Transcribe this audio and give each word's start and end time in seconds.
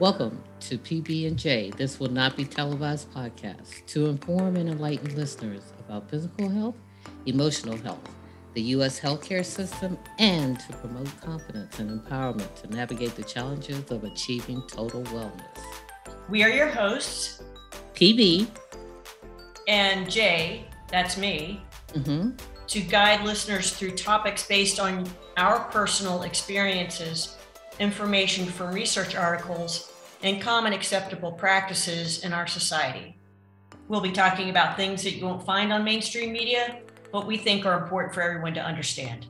Welcome 0.00 0.42
to 0.60 0.78
PB 0.78 1.26
and 1.26 1.38
J. 1.38 1.72
This 1.76 2.00
will 2.00 2.10
not 2.10 2.34
be 2.34 2.46
televised 2.46 3.12
podcast 3.12 3.84
to 3.88 4.06
inform 4.06 4.56
and 4.56 4.66
enlighten 4.66 5.14
listeners 5.14 5.74
about 5.78 6.08
physical 6.08 6.48
health, 6.48 6.76
emotional 7.26 7.76
health, 7.76 8.08
the 8.54 8.62
U.S. 8.62 8.98
healthcare 8.98 9.44
system, 9.44 9.98
and 10.18 10.58
to 10.58 10.72
promote 10.78 11.20
confidence 11.20 11.78
and 11.80 12.00
empowerment 12.00 12.54
to 12.62 12.74
navigate 12.74 13.14
the 13.14 13.22
challenges 13.22 13.90
of 13.90 14.04
achieving 14.04 14.62
total 14.68 15.02
wellness. 15.02 15.58
We 16.30 16.44
are 16.44 16.48
your 16.48 16.68
hosts, 16.68 17.42
PB 17.92 18.46
and 19.68 20.10
J. 20.10 20.64
That's 20.88 21.18
me. 21.18 21.62
Mm-hmm. 21.88 22.30
To 22.68 22.80
guide 22.80 23.22
listeners 23.22 23.74
through 23.74 23.96
topics 23.96 24.46
based 24.46 24.80
on 24.80 25.06
our 25.36 25.60
personal 25.64 26.22
experiences, 26.22 27.36
information 27.80 28.46
from 28.46 28.72
research 28.72 29.14
articles, 29.14 29.89
and 30.22 30.40
common 30.40 30.72
acceptable 30.72 31.32
practices 31.32 32.24
in 32.24 32.32
our 32.32 32.46
society. 32.46 33.16
We'll 33.88 34.00
be 34.00 34.12
talking 34.12 34.50
about 34.50 34.76
things 34.76 35.02
that 35.02 35.12
you 35.12 35.24
won't 35.24 35.44
find 35.44 35.72
on 35.72 35.82
mainstream 35.82 36.32
media, 36.32 36.80
but 37.12 37.26
we 37.26 37.36
think 37.36 37.66
are 37.66 37.82
important 37.82 38.14
for 38.14 38.22
everyone 38.22 38.54
to 38.54 38.60
understand. 38.60 39.26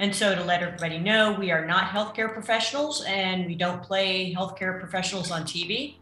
And 0.00 0.14
so, 0.14 0.34
to 0.34 0.42
let 0.42 0.62
everybody 0.62 0.98
know, 0.98 1.32
we 1.38 1.52
are 1.52 1.64
not 1.64 1.84
healthcare 1.90 2.32
professionals 2.32 3.04
and 3.06 3.46
we 3.46 3.54
don't 3.54 3.82
play 3.82 4.34
healthcare 4.34 4.78
professionals 4.80 5.30
on 5.30 5.42
TV. 5.42 5.96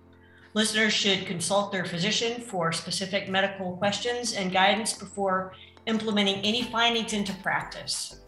Listeners 0.54 0.92
should 0.92 1.26
consult 1.26 1.72
their 1.72 1.84
physician 1.84 2.40
for 2.40 2.72
specific 2.72 3.28
medical 3.28 3.76
questions 3.76 4.34
and 4.34 4.52
guidance 4.52 4.92
before 4.92 5.52
implementing 5.86 6.36
any 6.36 6.62
findings 6.64 7.12
into 7.12 7.34
practice. 7.36 8.20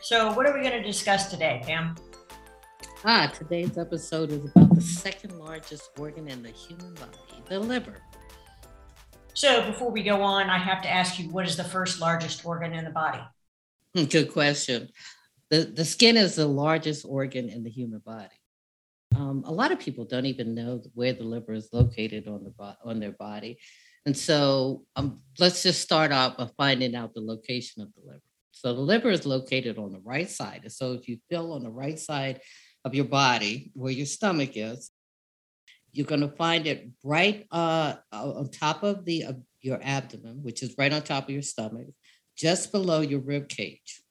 So, 0.00 0.32
what 0.32 0.46
are 0.46 0.54
we 0.54 0.60
going 0.60 0.72
to 0.72 0.82
discuss 0.82 1.30
today, 1.30 1.62
Pam? 1.64 1.94
Ah, 3.04 3.32
today's 3.32 3.78
episode 3.78 4.32
is 4.32 4.44
about 4.46 4.74
the 4.74 4.80
second 4.80 5.38
largest 5.38 5.90
organ 6.00 6.26
in 6.26 6.42
the 6.42 6.50
human 6.50 6.92
body, 6.94 7.42
the 7.48 7.60
liver. 7.60 7.94
So, 9.34 9.64
before 9.66 9.92
we 9.92 10.02
go 10.02 10.20
on, 10.20 10.50
I 10.50 10.58
have 10.58 10.82
to 10.82 10.90
ask 10.90 11.16
you 11.16 11.30
what 11.30 11.46
is 11.46 11.56
the 11.56 11.62
first 11.62 12.00
largest 12.00 12.44
organ 12.44 12.74
in 12.74 12.84
the 12.84 12.90
body? 12.90 13.20
Hmm, 13.94 14.04
good 14.06 14.32
question. 14.32 14.88
The, 15.48 15.72
the 15.72 15.84
skin 15.84 16.16
is 16.16 16.34
the 16.34 16.46
largest 16.46 17.06
organ 17.08 17.48
in 17.48 17.62
the 17.62 17.70
human 17.70 18.00
body. 18.04 18.34
Um, 19.14 19.44
a 19.46 19.52
lot 19.52 19.70
of 19.70 19.78
people 19.78 20.04
don't 20.04 20.26
even 20.26 20.56
know 20.56 20.82
where 20.94 21.12
the 21.12 21.22
liver 21.22 21.52
is 21.52 21.68
located 21.72 22.26
on 22.26 22.42
the 22.42 22.76
on 22.84 22.98
their 22.98 23.12
body, 23.12 23.58
and 24.06 24.16
so 24.16 24.82
um, 24.96 25.20
let's 25.38 25.62
just 25.62 25.82
start 25.82 26.10
out 26.10 26.36
by 26.36 26.48
finding 26.56 26.96
out 26.96 27.14
the 27.14 27.20
location 27.20 27.80
of 27.80 27.90
the 27.94 28.00
liver. 28.04 28.22
So 28.50 28.74
the 28.74 28.80
liver 28.80 29.10
is 29.10 29.24
located 29.24 29.78
on 29.78 29.92
the 29.92 30.00
right 30.00 30.28
side. 30.28 30.64
So 30.72 30.94
if 30.94 31.06
you 31.06 31.18
feel 31.30 31.52
on 31.52 31.62
the 31.62 31.70
right 31.70 31.96
side 31.96 32.40
of 32.88 32.94
your 32.94 33.04
body, 33.04 33.70
where 33.74 33.92
your 33.92 34.06
stomach 34.06 34.52
is. 34.54 34.90
You're 35.92 36.06
going 36.06 36.22
to 36.22 36.36
find 36.36 36.66
it 36.66 36.88
right 37.04 37.46
uh, 37.50 37.94
on 38.12 38.50
top 38.50 38.82
of 38.82 39.04
the 39.04 39.24
uh, 39.24 39.32
your 39.60 39.78
abdomen, 39.82 40.42
which 40.42 40.62
is 40.62 40.74
right 40.78 40.92
on 40.92 41.02
top 41.02 41.24
of 41.24 41.30
your 41.30 41.42
stomach, 41.42 41.88
just 42.36 42.72
below 42.72 43.00
your 43.00 43.20
rib 43.20 43.48
cage. 43.48 44.02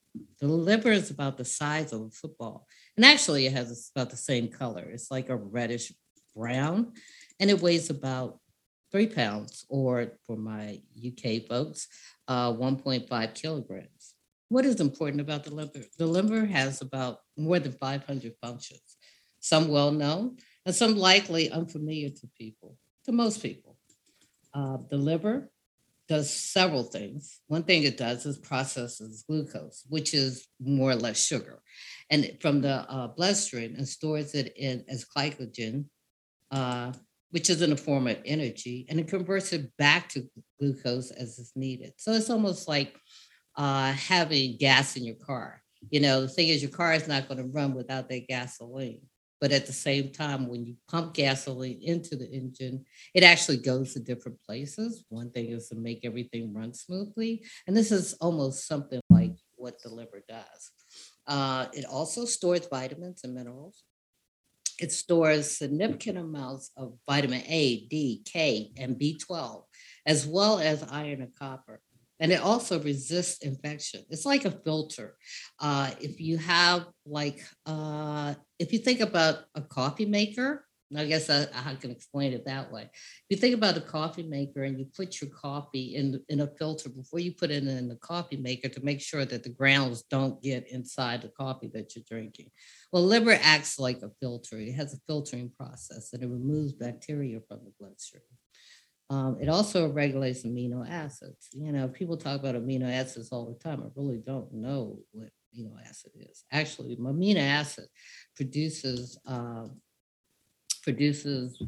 The 0.41 0.47
liver 0.47 0.91
is 0.91 1.09
about 1.09 1.37
the 1.37 1.45
size 1.45 1.93
of 1.93 2.01
a 2.01 2.09
football, 2.09 2.67
and 2.95 3.05
actually, 3.05 3.45
it 3.45 3.53
has 3.53 3.91
about 3.95 4.09
the 4.09 4.17
same 4.17 4.47
color. 4.47 4.83
It's 4.83 5.11
like 5.11 5.29
a 5.29 5.35
reddish 5.35 5.91
brown, 6.35 6.93
and 7.39 7.49
it 7.49 7.61
weighs 7.61 7.89
about 7.89 8.39
three 8.91 9.07
pounds, 9.07 9.65
or 9.69 10.13
for 10.25 10.35
my 10.35 10.81
UK 10.95 11.47
folks, 11.47 11.87
uh, 12.27 12.51
1.5 12.53 13.33
kilograms. 13.33 14.13
What 14.49 14.65
is 14.65 14.79
important 14.79 15.21
about 15.21 15.43
the 15.43 15.53
liver? 15.53 15.83
The 15.97 16.07
liver 16.07 16.45
has 16.45 16.81
about 16.81 17.19
more 17.37 17.59
than 17.59 17.71
500 17.71 18.33
functions, 18.41 18.97
some 19.39 19.69
well 19.69 19.91
known 19.91 20.37
and 20.65 20.75
some 20.75 20.95
likely 20.97 21.49
unfamiliar 21.51 22.09
to 22.09 22.27
people, 22.37 22.77
to 23.05 23.11
most 23.11 23.41
people. 23.41 23.77
Uh, 24.53 24.77
the 24.89 24.97
liver 24.97 25.49
does 26.07 26.33
several 26.33 26.83
things. 26.83 27.39
One 27.47 27.63
thing 27.63 27.83
it 27.83 27.97
does 27.97 28.25
is 28.25 28.37
processes 28.37 29.23
glucose, 29.27 29.83
which 29.89 30.13
is 30.13 30.47
more 30.59 30.91
or 30.91 30.95
less 30.95 31.23
sugar, 31.23 31.61
and 32.09 32.37
from 32.41 32.61
the 32.61 32.89
uh, 32.89 33.07
bloodstream 33.07 33.75
and 33.75 33.87
stores 33.87 34.33
it 34.33 34.53
in 34.55 34.83
as 34.87 35.05
glycogen, 35.05 35.85
uh, 36.51 36.93
which 37.31 37.49
is 37.49 37.61
in 37.61 37.73
a 37.73 37.77
form 37.77 38.07
of 38.07 38.17
energy, 38.25 38.85
and 38.89 38.99
it 38.99 39.07
converts 39.07 39.51
it 39.51 39.75
back 39.77 40.09
to 40.09 40.29
glucose 40.59 41.11
as 41.11 41.37
is 41.39 41.51
needed. 41.55 41.93
So 41.97 42.13
it's 42.13 42.29
almost 42.29 42.67
like 42.67 42.95
uh, 43.57 43.91
having 43.91 44.57
gas 44.57 44.95
in 44.95 45.03
your 45.03 45.15
car. 45.15 45.61
You 45.89 45.99
know, 45.99 46.21
the 46.21 46.27
thing 46.27 46.49
is, 46.49 46.61
your 46.61 46.71
car 46.71 46.93
is 46.93 47.07
not 47.07 47.27
going 47.27 47.37
to 47.39 47.45
run 47.45 47.73
without 47.73 48.09
that 48.09 48.27
gasoline. 48.27 49.01
But 49.39 49.51
at 49.51 49.67
the 49.67 49.73
same 49.73 50.11
time, 50.11 50.47
when 50.47 50.65
you 50.65 50.75
pump 50.89 51.13
gasoline 51.13 51.79
into 51.81 52.15
the 52.15 52.29
engine, 52.29 52.85
it 53.13 53.23
actually 53.23 53.57
goes 53.57 53.93
to 53.93 53.99
different 53.99 54.41
places. 54.41 55.05
One 55.09 55.29
thing 55.29 55.49
is 55.49 55.69
to 55.69 55.75
make 55.75 56.03
everything 56.03 56.53
run 56.53 56.73
smoothly. 56.73 57.45
And 57.67 57.77
this 57.77 57.91
is 57.91 58.13
almost 58.15 58.67
something 58.67 58.99
like 59.09 59.35
what 59.55 59.81
the 59.83 59.89
liver 59.89 60.23
does. 60.27 60.71
Uh, 61.27 61.67
it 61.73 61.85
also 61.85 62.25
stores 62.25 62.67
vitamins 62.67 63.21
and 63.23 63.35
minerals. 63.35 63.83
It 64.79 64.91
stores 64.91 65.57
significant 65.57 66.17
amounts 66.17 66.71
of 66.77 66.97
vitamin 67.07 67.43
A, 67.47 67.87
D, 67.87 68.21
K, 68.25 68.71
and 68.77 68.97
B12, 68.97 69.63
as 70.05 70.25
well 70.25 70.59
as 70.59 70.83
iron 70.83 71.21
and 71.21 71.35
copper 71.35 71.81
and 72.19 72.31
it 72.31 72.41
also 72.41 72.79
resists 72.81 73.39
infection. 73.39 74.01
It's 74.09 74.25
like 74.25 74.45
a 74.45 74.51
filter. 74.51 75.15
Uh, 75.59 75.91
if 76.01 76.19
you 76.19 76.37
have 76.37 76.87
like, 77.05 77.43
uh, 77.65 78.33
if 78.59 78.73
you 78.73 78.79
think 78.79 78.99
about 78.99 79.45
a 79.55 79.61
coffee 79.61 80.05
maker, 80.05 80.65
I 80.95 81.05
guess 81.05 81.29
I, 81.29 81.47
I, 81.53 81.75
can 81.75 81.91
explain 81.91 82.31
it 82.31 82.45
that 82.45 82.71
way. 82.71 82.83
If 82.83 83.25
you 83.29 83.37
think 83.37 83.55
about 83.55 83.75
a 83.75 83.81
coffee 83.81 84.23
maker 84.23 84.63
and 84.63 84.79
you 84.79 84.85
put 84.95 85.19
your 85.19 85.29
coffee 85.31 85.95
in, 85.95 86.21
in 86.29 86.39
a 86.39 86.47
filter 86.47 86.87
before 86.87 87.19
you 87.19 87.33
put 87.33 87.51
it 87.51 87.67
in 87.67 87.89
the 87.89 87.97
coffee 87.97 88.37
maker 88.37 88.69
to 88.69 88.85
make 88.85 89.01
sure 89.01 89.25
that 89.25 89.43
the 89.43 89.49
grounds 89.49 90.03
don't 90.09 90.41
get 90.41 90.71
inside 90.71 91.23
the 91.23 91.29
coffee 91.29 91.69
that 91.73 91.93
you're 91.93 92.05
drinking. 92.09 92.51
Well, 92.93 93.03
liver 93.03 93.37
acts 93.41 93.77
like 93.77 94.01
a 94.01 94.11
filter. 94.21 94.59
It 94.59 94.75
has 94.75 94.93
a 94.93 94.99
filtering 95.07 95.51
process 95.57 96.13
and 96.13 96.23
it 96.23 96.29
removes 96.29 96.71
bacteria 96.71 97.41
from 97.49 97.59
the 97.65 97.73
bloodstream. 97.77 98.23
Um, 99.09 99.37
it 99.39 99.47
also 99.47 99.89
regulates 99.89 100.43
amino 100.43 100.87
acids. 100.89 101.47
You 101.53 101.71
know, 101.71 101.87
people 101.87 102.17
talk 102.17 102.39
about 102.39 102.55
amino 102.55 102.91
acids 102.91 103.29
all 103.31 103.45
the 103.45 103.59
time. 103.59 103.81
I 103.81 103.87
really 103.95 104.17
don't 104.17 104.53
know 104.53 104.99
what 105.11 105.29
amino 105.55 105.73
acid 105.87 106.11
is. 106.15 106.43
Actually, 106.51 106.97
amino 106.97 107.39
acid 107.39 107.87
produces 108.35 109.17
uh, 109.25 109.67
produces 110.83 111.61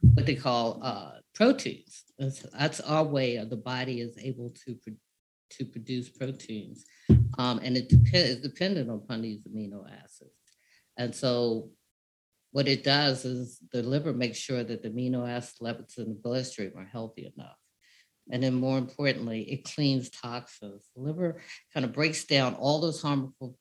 what 0.00 0.26
they 0.26 0.34
call 0.34 0.80
uh, 0.82 1.12
proteins. 1.34 2.04
That's, 2.18 2.42
that's, 2.56 2.80
our 2.80 3.04
way 3.04 3.36
of 3.36 3.50
the 3.50 3.56
body 3.56 4.00
is 4.00 4.16
able 4.18 4.50
to 4.64 4.74
pro- 4.74 4.94
to 5.50 5.64
produce 5.64 6.10
proteins, 6.10 6.84
um, 7.38 7.58
and 7.62 7.74
it 7.74 7.88
dep- 7.88 8.14
is 8.14 8.40
dependent 8.40 8.90
upon 8.90 9.22
these 9.22 9.42
amino 9.44 9.86
acids. 10.04 10.30
And 10.98 11.14
so 11.14 11.70
what 12.52 12.68
it 12.68 12.82
does 12.82 13.24
is 13.24 13.58
the 13.72 13.82
liver 13.82 14.12
makes 14.12 14.38
sure 14.38 14.64
that 14.64 14.82
the 14.82 14.90
amino 14.90 15.28
acid 15.28 15.56
levels 15.60 15.94
in 15.98 16.08
the 16.08 16.14
bloodstream 16.14 16.72
are 16.76 16.84
healthy 16.84 17.32
enough. 17.36 17.56
And 18.30 18.42
then 18.42 18.54
more 18.54 18.78
importantly, 18.78 19.42
it 19.50 19.64
cleans 19.64 20.10
toxins. 20.10 20.88
The 20.94 21.02
liver 21.02 21.40
kind 21.72 21.84
of 21.84 21.92
breaks 21.92 22.24
down 22.24 22.54
all 22.54 22.80
those 22.80 23.00
harmful 23.00 23.56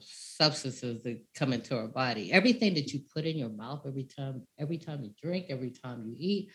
substances 0.00 1.02
that 1.02 1.22
come 1.34 1.52
into 1.52 1.76
our 1.76 1.88
body. 1.88 2.32
Everything 2.32 2.74
that 2.74 2.92
you 2.92 3.00
put 3.14 3.26
in 3.26 3.36
your 3.36 3.50
mouth 3.50 3.82
every 3.86 4.04
time, 4.04 4.42
every 4.58 4.78
time 4.78 5.02
you 5.02 5.10
drink, 5.22 5.46
every 5.50 5.70
time 5.70 6.04
you 6.06 6.14
eat, 6.18 6.50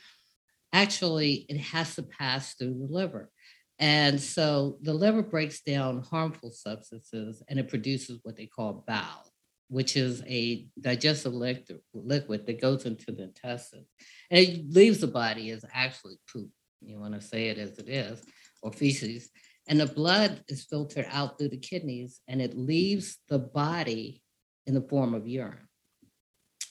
actually 0.73 1.45
it 1.49 1.57
has 1.57 1.95
to 1.95 2.03
pass 2.03 2.55
through 2.55 2.73
the 2.79 2.93
liver. 2.93 3.29
And 3.77 4.19
so 4.19 4.77
the 4.81 4.93
liver 4.93 5.23
breaks 5.23 5.61
down 5.61 6.03
harmful 6.03 6.51
substances 6.51 7.43
and 7.47 7.59
it 7.59 7.67
produces 7.67 8.19
what 8.23 8.37
they 8.37 8.45
call 8.45 8.83
bile 8.87 9.30
which 9.71 9.95
is 9.95 10.21
a 10.27 10.67
digestive 10.81 11.31
liquid 11.33 12.45
that 12.45 12.59
goes 12.59 12.85
into 12.85 13.13
the 13.13 13.23
intestine 13.23 13.85
and 14.29 14.45
it 14.45 14.69
leaves 14.69 14.99
the 14.99 15.07
body 15.07 15.49
as 15.51 15.63
actually 15.73 16.19
poop. 16.31 16.49
You 16.81 16.99
want 16.99 17.13
to 17.13 17.21
say 17.21 17.47
it 17.47 17.57
as 17.57 17.79
it 17.79 17.87
is, 17.87 18.21
or 18.61 18.73
feces. 18.73 19.29
And 19.69 19.79
the 19.79 19.85
blood 19.85 20.43
is 20.49 20.65
filtered 20.65 21.07
out 21.09 21.37
through 21.37 21.49
the 21.49 21.57
kidneys 21.57 22.19
and 22.27 22.41
it 22.41 22.57
leaves 22.57 23.19
the 23.29 23.39
body 23.39 24.21
in 24.67 24.73
the 24.73 24.81
form 24.81 25.13
of 25.13 25.25
urine. 25.25 25.69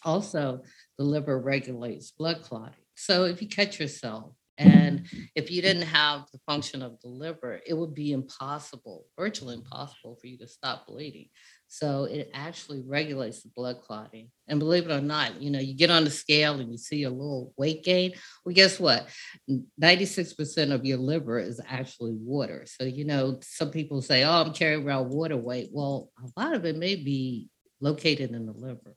Also, 0.04 0.60
the 0.98 1.04
liver 1.04 1.38
regulates 1.38 2.10
blood 2.10 2.42
clotting. 2.42 2.74
So 2.96 3.24
if 3.24 3.40
you 3.40 3.48
cut 3.48 3.80
yourself 3.80 4.34
and 4.60 5.06
if 5.34 5.50
you 5.50 5.62
didn't 5.62 5.88
have 5.88 6.26
the 6.32 6.38
function 6.46 6.82
of 6.82 7.00
the 7.00 7.08
liver, 7.08 7.60
it 7.66 7.72
would 7.72 7.94
be 7.94 8.12
impossible, 8.12 9.06
virtually 9.18 9.54
impossible 9.54 10.18
for 10.20 10.26
you 10.26 10.36
to 10.36 10.46
stop 10.46 10.86
bleeding. 10.86 11.28
So 11.68 12.04
it 12.04 12.30
actually 12.34 12.82
regulates 12.86 13.42
the 13.42 13.48
blood 13.56 13.80
clotting. 13.80 14.28
And 14.48 14.58
believe 14.58 14.84
it 14.84 14.92
or 14.92 15.00
not, 15.00 15.40
you 15.40 15.50
know, 15.50 15.60
you 15.60 15.74
get 15.74 15.90
on 15.90 16.04
the 16.04 16.10
scale 16.10 16.60
and 16.60 16.70
you 16.70 16.76
see 16.76 17.04
a 17.04 17.10
little 17.10 17.54
weight 17.56 17.84
gain. 17.84 18.12
Well, 18.44 18.54
guess 18.54 18.78
what? 18.78 19.08
96% 19.82 20.72
of 20.72 20.84
your 20.84 20.98
liver 20.98 21.38
is 21.38 21.58
actually 21.66 22.12
water. 22.12 22.66
So, 22.66 22.84
you 22.84 23.06
know, 23.06 23.38
some 23.42 23.70
people 23.70 24.02
say, 24.02 24.24
oh, 24.24 24.42
I'm 24.42 24.52
carrying 24.52 24.86
around 24.86 25.08
water 25.08 25.38
weight. 25.38 25.70
Well, 25.72 26.10
a 26.18 26.40
lot 26.40 26.54
of 26.54 26.66
it 26.66 26.76
may 26.76 26.96
be 26.96 27.48
located 27.80 28.32
in 28.32 28.44
the 28.44 28.52
liver. 28.52 28.94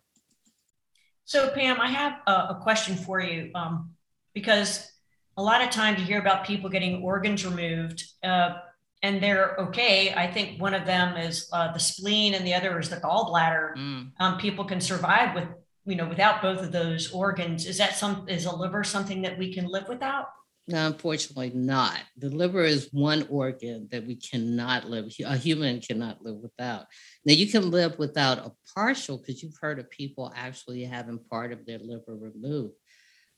So, 1.26 1.52
Pam, 1.52 1.80
I 1.80 1.88
have 1.88 2.20
a, 2.28 2.60
question 2.62 2.96
for 2.98 3.22
you 3.22 3.50
um, 3.56 3.92
because 4.34 4.93
a 5.38 5.44
lot 5.44 5.62
of 5.62 5.70
times 5.70 6.00
you 6.00 6.06
hear 6.06 6.20
about 6.20 6.46
people 6.46 6.70
getting 6.70 7.02
organs 7.02 7.46
removed 7.46 8.04
uh, 8.24 8.56
and 9.02 9.22
they're 9.22 9.56
okay. 9.58 10.14
I 10.14 10.32
think 10.32 10.62
one 10.62 10.74
of 10.74 10.86
them 10.86 11.18
is 11.18 11.50
uh, 11.52 11.72
the 11.74 11.80
spleen 11.80 12.36
and 12.36 12.48
the 12.48 12.54
other 12.54 12.80
is 12.80 12.90
the 12.90 12.98
gallbladder. 12.98 13.76
Mm. 13.76 14.12
Um, 14.20 14.38
people 14.38 14.64
can 14.64 14.80
survive 14.80 15.36
with, 15.36 15.48
you 15.86 15.96
know, 15.96 16.08
without 16.08 16.42
both 16.42 16.62
of 16.62 16.72
those 16.72 17.12
organs. 17.12 17.66
Is 17.66 17.78
that 17.80 17.96
some, 17.96 18.26
is 18.30 18.46
a 18.46 18.56
liver 18.56 18.84
something 18.84 19.22
that 19.24 19.38
we 19.38 19.54
can 19.54 19.66
live 19.66 19.90
without? 19.90 20.28
No, 20.66 20.88
unfortunately 20.88 21.52
not. 21.54 22.00
The 22.18 22.30
liver 22.30 22.64
is 22.64 22.88
one 22.94 23.28
organ 23.30 23.90
that 23.92 24.08
we 24.08 24.16
cannot 24.16 24.90
live, 24.90 25.12
a 25.26 25.36
human 25.36 25.82
cannot 25.82 26.22
live 26.22 26.38
without. 26.38 26.86
Now 27.26 27.34
you 27.34 27.48
can 27.52 27.70
live 27.70 28.00
without 28.00 28.38
a 28.38 28.54
partial 28.74 29.18
because 29.18 29.44
you've 29.44 29.58
heard 29.60 29.80
of 29.80 29.90
people 29.90 30.32
actually 30.34 30.86
having 30.86 31.20
part 31.30 31.52
of 31.52 31.66
their 31.66 31.80
liver 31.80 32.16
removed. 32.16 32.76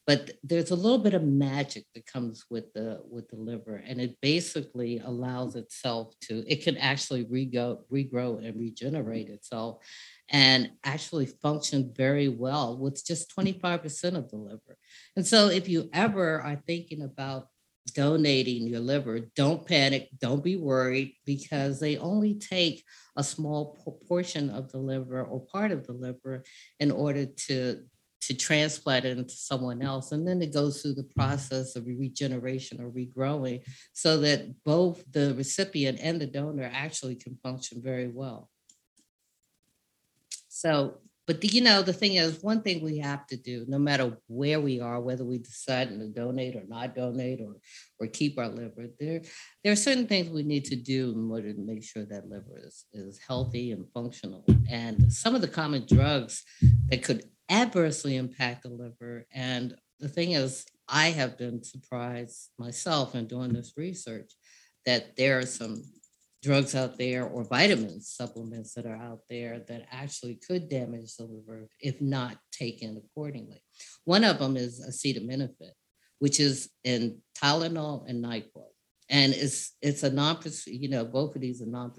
But 0.07 0.31
there's 0.43 0.69
a 0.69 0.75
little 0.75 0.99
bit 0.99 1.15
of 1.15 1.23
magic 1.23 1.85
that 1.95 2.05
comes 2.05 2.45
with 2.49 2.71
the 2.73 3.01
with 3.09 3.27
the 3.29 3.37
liver, 3.37 3.77
and 3.77 3.99
it 3.99 4.17
basically 4.21 4.99
allows 4.99 5.55
itself 5.55 6.13
to, 6.21 6.43
it 6.47 6.63
can 6.63 6.77
actually 6.77 7.25
regrow, 7.25 7.79
regrow 7.91 8.45
and 8.45 8.59
regenerate 8.59 9.29
itself 9.29 9.83
and 10.29 10.71
actually 10.83 11.25
function 11.25 11.91
very 11.95 12.27
well 12.29 12.77
with 12.77 13.03
just 13.05 13.35
25% 13.35 14.15
of 14.15 14.29
the 14.29 14.37
liver. 14.37 14.77
And 15.15 15.25
so 15.25 15.49
if 15.49 15.67
you 15.67 15.89
ever 15.93 16.41
are 16.41 16.61
thinking 16.67 17.01
about 17.01 17.47
donating 17.93 18.67
your 18.67 18.79
liver, 18.79 19.19
don't 19.35 19.65
panic, 19.67 20.09
don't 20.19 20.43
be 20.43 20.55
worried 20.55 21.13
because 21.25 21.79
they 21.79 21.97
only 21.97 22.33
take 22.35 22.83
a 23.15 23.23
small 23.23 23.77
portion 24.07 24.49
of 24.49 24.71
the 24.71 24.79
liver 24.79 25.23
or 25.23 25.45
part 25.45 25.71
of 25.71 25.85
the 25.85 25.93
liver 25.93 26.43
in 26.79 26.91
order 26.91 27.25
to 27.25 27.83
to 28.27 28.33
transplant 28.33 29.05
it 29.05 29.17
into 29.17 29.35
someone 29.35 29.81
else. 29.81 30.11
And 30.11 30.27
then 30.27 30.41
it 30.41 30.53
goes 30.53 30.81
through 30.81 30.95
the 30.95 31.09
process 31.15 31.75
of 31.75 31.85
regeneration 31.85 32.81
or 32.81 32.89
regrowing 32.89 33.61
so 33.93 34.17
that 34.17 34.63
both 34.63 35.03
the 35.11 35.33
recipient 35.35 35.99
and 36.01 36.19
the 36.19 36.25
donor 36.25 36.69
actually 36.73 37.15
can 37.15 37.37
function 37.43 37.81
very 37.81 38.07
well. 38.07 38.49
So, 40.47 40.99
but 41.27 41.41
the, 41.41 41.47
you 41.47 41.61
know, 41.61 41.81
the 41.81 41.93
thing 41.93 42.15
is, 42.15 42.43
one 42.43 42.61
thing 42.61 42.83
we 42.83 42.99
have 42.99 43.25
to 43.27 43.37
do, 43.37 43.65
no 43.67 43.79
matter 43.79 44.15
where 44.27 44.59
we 44.59 44.79
are, 44.79 45.01
whether 45.01 45.25
we 45.25 45.39
decide 45.39 45.89
to 45.89 46.07
donate 46.07 46.55
or 46.55 46.63
not 46.67 46.95
donate 46.95 47.41
or 47.41 47.55
or 47.99 48.07
keep 48.07 48.37
our 48.37 48.47
liver, 48.47 48.87
there 48.99 49.21
there 49.63 49.73
are 49.73 49.75
certain 49.75 50.07
things 50.07 50.29
we 50.29 50.43
need 50.43 50.65
to 50.65 50.75
do 50.75 51.13
in 51.13 51.31
order 51.31 51.51
to 51.51 51.59
make 51.59 51.83
sure 51.83 52.05
that 52.05 52.29
liver 52.29 52.61
is, 52.63 52.85
is 52.93 53.19
healthy 53.27 53.71
and 53.71 53.85
functional. 53.91 54.45
And 54.69 55.11
some 55.11 55.33
of 55.33 55.41
the 55.41 55.47
common 55.47 55.85
drugs 55.87 56.43
that 56.89 57.03
could 57.03 57.23
adversely 57.49 58.15
impact 58.15 58.63
the 58.63 58.69
liver. 58.69 59.25
And 59.33 59.75
the 59.99 60.09
thing 60.09 60.33
is, 60.33 60.65
I 60.87 61.09
have 61.09 61.37
been 61.37 61.63
surprised 61.63 62.49
myself 62.57 63.15
in 63.15 63.27
doing 63.27 63.53
this 63.53 63.73
research 63.77 64.31
that 64.85 65.15
there 65.15 65.39
are 65.39 65.45
some 65.45 65.83
drugs 66.43 66.75
out 66.75 66.97
there 66.97 67.25
or 67.25 67.43
vitamins, 67.43 68.13
supplements 68.15 68.73
that 68.75 68.85
are 68.85 68.95
out 68.97 69.21
there 69.29 69.59
that 69.67 69.87
actually 69.91 70.35
could 70.47 70.69
damage 70.69 71.15
the 71.15 71.23
liver 71.23 71.67
if 71.79 71.99
not 72.01 72.37
taken 72.51 73.01
accordingly. 73.03 73.63
One 74.03 74.23
of 74.23 74.37
them 74.37 74.55
is 74.55 74.79
acetaminophen, 74.87 75.71
which 76.19 76.39
is 76.39 76.69
in 76.83 77.19
Tylenol 77.41 78.07
and 78.07 78.23
NyQuil. 78.23 78.67
And 79.09 79.33
it's 79.33 79.75
it's 79.81 80.03
a 80.03 80.11
non 80.11 80.39
you 80.65 80.89
know 80.89 81.05
both 81.05 81.35
of 81.35 81.41
these 81.41 81.61
are 81.61 81.67
non 81.67 81.91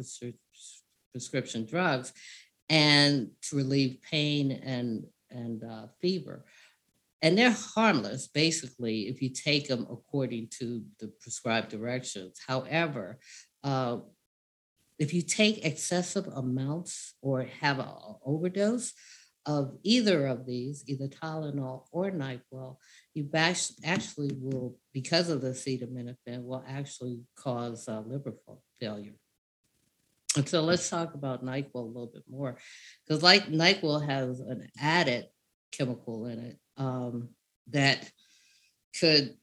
prescription 1.13 1.67
drugs, 1.67 2.13
and 2.69 3.31
to 3.43 3.57
relieve 3.57 3.99
pain 4.03 4.51
and 4.53 5.05
and 5.31 5.63
uh, 5.65 5.87
fever. 6.01 6.45
And 7.23 7.39
they're 7.39 7.51
harmless, 7.51 8.29
basically, 8.29 9.09
if 9.09 9.23
you 9.23 9.31
take 9.31 9.69
them 9.69 9.87
according 9.91 10.49
to 10.59 10.83
the 11.01 11.09
prescribed 11.21 11.71
directions. 11.71 12.39
However, 12.47 13.19
uh, 13.65 13.99
if 14.99 15.13
you 15.13 15.23
take 15.23 15.65
excessive 15.65 16.27
amounts 16.29 17.15
or 17.23 17.47
have 17.61 17.79
an 17.79 17.89
overdose 18.25 18.93
of 19.47 19.79
either 19.83 20.27
of 20.27 20.45
these, 20.45 20.85
either 20.87 21.07
Tylenol 21.07 21.85
or 21.93 22.11
NyQuil, 22.11 22.77
you 23.15 23.31
actually 23.35 24.31
will, 24.41 24.77
because 24.93 25.31
of 25.31 25.41
the 25.41 25.51
acetaminophen, 25.51 26.43
will 26.43 26.65
actually 26.69 27.21
cause 27.37 27.89
uh, 27.89 28.03
liver 28.07 28.35
failure. 28.81 29.15
So 30.45 30.63
let's 30.63 30.91
talk 30.91 31.15
about 31.15 31.45
NyQuil 31.45 31.75
a 31.75 31.79
little 31.79 32.11
bit 32.13 32.25
more, 32.29 32.59
because 33.07 33.23
like 33.23 33.47
NyQuil 33.47 34.07
has 34.07 34.41
an 34.41 34.69
added 34.79 35.27
chemical 35.73 36.27
in 36.27 36.41
it 36.41 36.59
um, 36.77 37.31
that 37.69 38.11
could 38.99 39.37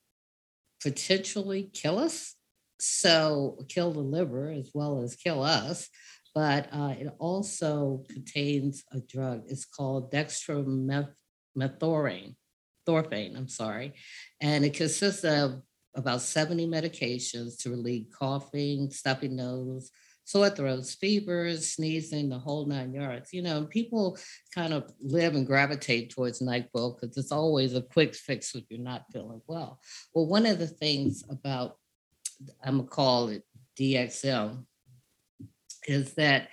potentially 0.81 1.69
kill 1.73 1.97
us 1.97 2.35
so 2.79 3.57
kill 3.69 3.91
the 3.91 4.01
liver 4.01 4.51
as 4.51 4.69
well 4.73 5.01
as 5.01 5.15
kill 5.15 5.41
us. 5.41 5.89
But 6.35 6.67
uh, 6.71 6.95
it 6.99 7.13
also 7.19 8.03
contains 8.09 8.83
a 8.91 8.99
drug. 8.99 9.43
It's 9.47 9.65
called 9.65 10.11
dextromethorphan, 10.11 12.35
thorphane, 12.87 13.37
I'm 13.37 13.47
sorry. 13.47 13.93
And 14.41 14.65
it 14.65 14.73
consists 14.73 15.23
of 15.23 15.61
about 15.95 16.21
70 16.21 16.67
medications 16.67 17.61
to 17.61 17.69
relieve 17.69 18.07
coughing, 18.17 18.89
stuffy 18.89 19.27
nose, 19.27 19.91
sore 20.25 20.49
throats, 20.49 20.95
fevers, 20.95 21.69
sneezing, 21.69 22.29
the 22.29 22.39
whole 22.39 22.65
nine 22.65 22.93
yards. 22.93 23.33
You 23.33 23.41
know, 23.41 23.65
people 23.65 24.17
kind 24.53 24.73
of 24.73 24.91
live 25.01 25.35
and 25.35 25.45
gravitate 25.45 26.11
towards 26.11 26.41
NyQuil 26.41 26.99
because 26.99 27.17
it's 27.17 27.31
always 27.31 27.75
a 27.75 27.81
quick 27.81 28.15
fix 28.15 28.55
if 28.55 28.63
you're 28.69 28.79
not 28.79 29.05
feeling 29.11 29.41
well. 29.47 29.79
Well, 30.13 30.27
one 30.27 30.45
of 30.45 30.59
the 30.59 30.67
things 30.67 31.23
about 31.29 31.77
I'm 32.63 32.77
gonna 32.77 32.89
call 32.89 33.29
it 33.29 33.43
DXM, 33.79 34.65
is 35.87 36.13
that 36.13 36.49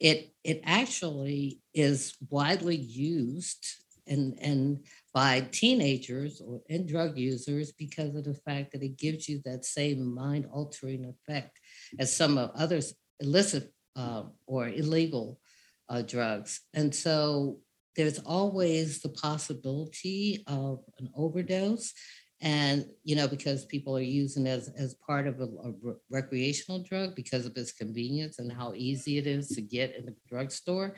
it 0.00 0.32
it 0.42 0.60
actually 0.64 1.60
is 1.72 2.14
widely 2.28 2.76
used 2.76 3.66
and 4.06 4.38
and 4.40 4.84
by 5.14 5.40
teenagers 5.52 6.42
or 6.44 6.60
and 6.68 6.86
drug 6.86 7.16
users 7.16 7.72
because 7.72 8.14
of 8.14 8.24
the 8.24 8.34
fact 8.34 8.72
that 8.72 8.82
it 8.82 8.98
gives 8.98 9.28
you 9.28 9.40
that 9.44 9.64
same 9.64 10.14
mind 10.14 10.46
altering 10.52 11.04
effect 11.04 11.58
as 11.98 12.14
some 12.14 12.36
of 12.36 12.50
others 12.54 12.94
illicit 13.20 13.72
uh, 13.96 14.24
or 14.46 14.68
illegal 14.68 15.40
uh, 15.88 16.02
drugs. 16.02 16.60
And 16.72 16.94
so 16.94 17.58
there's 17.96 18.18
always 18.20 19.00
the 19.00 19.10
possibility 19.10 20.42
of 20.46 20.80
an 20.98 21.10
overdose. 21.16 21.92
And 22.40 22.84
you 23.04 23.16
know 23.16 23.26
because 23.26 23.64
people 23.64 23.96
are 23.96 24.02
using 24.02 24.46
as 24.46 24.68
as 24.76 24.94
part 24.94 25.26
of 25.26 25.40
a, 25.40 25.44
a 25.44 25.94
recreational 26.10 26.82
drug 26.82 27.14
because 27.14 27.46
of 27.46 27.56
its 27.56 27.72
convenience 27.72 28.38
and 28.38 28.52
how 28.52 28.74
easy 28.74 29.16
it 29.16 29.26
is 29.26 29.48
to 29.50 29.62
get 29.62 29.96
in 29.96 30.04
the 30.04 30.14
drugstore 30.28 30.94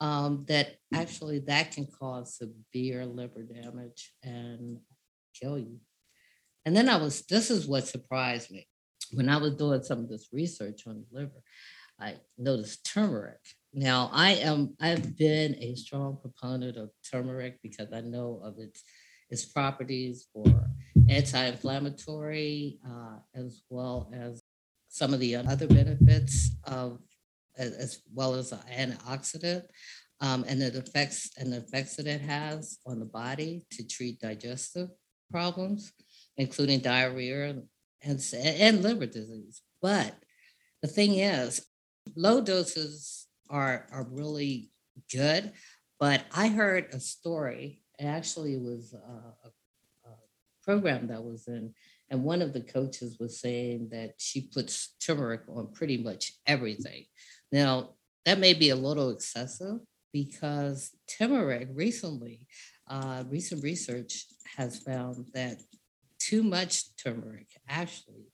um, 0.00 0.44
that 0.48 0.76
actually 0.92 1.40
that 1.40 1.70
can 1.72 1.86
cause 1.86 2.38
severe 2.38 3.06
liver 3.06 3.42
damage 3.42 4.12
and 4.24 4.78
kill 5.40 5.58
you. 5.58 5.78
And 6.64 6.74
then 6.74 6.88
i 6.88 6.96
was 6.96 7.22
this 7.26 7.50
is 7.50 7.68
what 7.68 7.86
surprised 7.86 8.50
me 8.50 8.66
when 9.12 9.28
i 9.28 9.36
was 9.36 9.54
doing 9.54 9.82
some 9.82 10.00
of 10.00 10.08
this 10.08 10.28
research 10.32 10.86
on 10.86 11.04
the 11.10 11.18
liver 11.18 11.42
i 12.00 12.14
noticed 12.36 12.84
turmeric. 12.86 13.40
Now 13.72 14.10
i 14.12 14.32
am 14.32 14.74
i've 14.80 15.16
been 15.16 15.54
a 15.56 15.74
strong 15.74 16.18
proponent 16.20 16.76
of 16.76 16.90
turmeric 17.10 17.58
because 17.62 17.92
i 17.92 18.00
know 18.00 18.40
of 18.42 18.58
its 18.58 18.82
its 19.30 19.44
properties 19.44 20.26
for 20.32 20.68
anti-inflammatory, 21.08 22.78
uh, 22.86 23.16
as 23.34 23.62
well 23.68 24.10
as 24.12 24.42
some 24.88 25.12
of 25.12 25.20
the 25.20 25.36
other 25.36 25.66
benefits 25.66 26.56
of, 26.64 26.98
as, 27.56 28.02
well 28.14 28.34
as 28.34 28.52
an 28.52 28.92
antioxidant, 28.92 29.64
um, 30.20 30.44
and 30.48 30.60
the 30.60 30.76
effects 30.78 31.30
and 31.36 31.52
the 31.52 31.58
effects 31.58 31.96
that 31.96 32.06
it 32.06 32.20
has 32.20 32.78
on 32.86 32.98
the 32.98 33.06
body 33.06 33.64
to 33.70 33.86
treat 33.86 34.20
digestive 34.20 34.88
problems, 35.30 35.92
including 36.36 36.80
diarrhea 36.80 37.60
and, 38.02 38.20
and 38.34 38.82
liver 38.82 39.06
disease. 39.06 39.62
But 39.80 40.14
the 40.82 40.88
thing 40.88 41.18
is, 41.18 41.66
low 42.16 42.40
doses 42.40 43.26
are 43.50 43.86
are 43.92 44.06
really 44.10 44.70
good. 45.12 45.52
But 45.98 46.24
I 46.32 46.48
heard 46.48 46.88
a 46.92 47.00
story 47.00 47.82
it 47.98 48.04
actually 48.04 48.56
was 48.56 48.94
a, 48.94 48.96
a, 48.96 50.10
a 50.10 50.14
program 50.62 51.08
that 51.08 51.22
was 51.22 51.48
in, 51.48 51.74
and 52.10 52.22
one 52.22 52.42
of 52.42 52.52
the 52.52 52.60
coaches 52.60 53.18
was 53.18 53.40
saying 53.40 53.88
that 53.90 54.14
she 54.18 54.42
puts 54.52 54.94
turmeric 55.04 55.42
on 55.48 55.72
pretty 55.72 55.98
much 55.98 56.32
everything. 56.46 57.04
Now, 57.50 57.90
that 58.24 58.38
may 58.38 58.54
be 58.54 58.70
a 58.70 58.76
little 58.76 59.10
excessive 59.10 59.80
because 60.12 60.90
turmeric 61.08 61.68
recently, 61.72 62.46
uh, 62.88 63.24
recent 63.28 63.62
research 63.62 64.26
has 64.56 64.78
found 64.78 65.26
that 65.34 65.58
too 66.28 66.42
much 66.42 66.94
turmeric 66.96 67.48
actually 67.68 68.26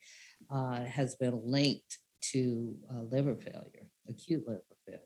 uh, 0.51 0.81
has 0.85 1.15
been 1.15 1.41
linked 1.45 1.99
to 2.33 2.75
uh, 2.91 3.03
liver 3.03 3.37
failure, 3.37 3.87
acute 4.09 4.43
liver 4.49 4.63
failure. 4.85 5.01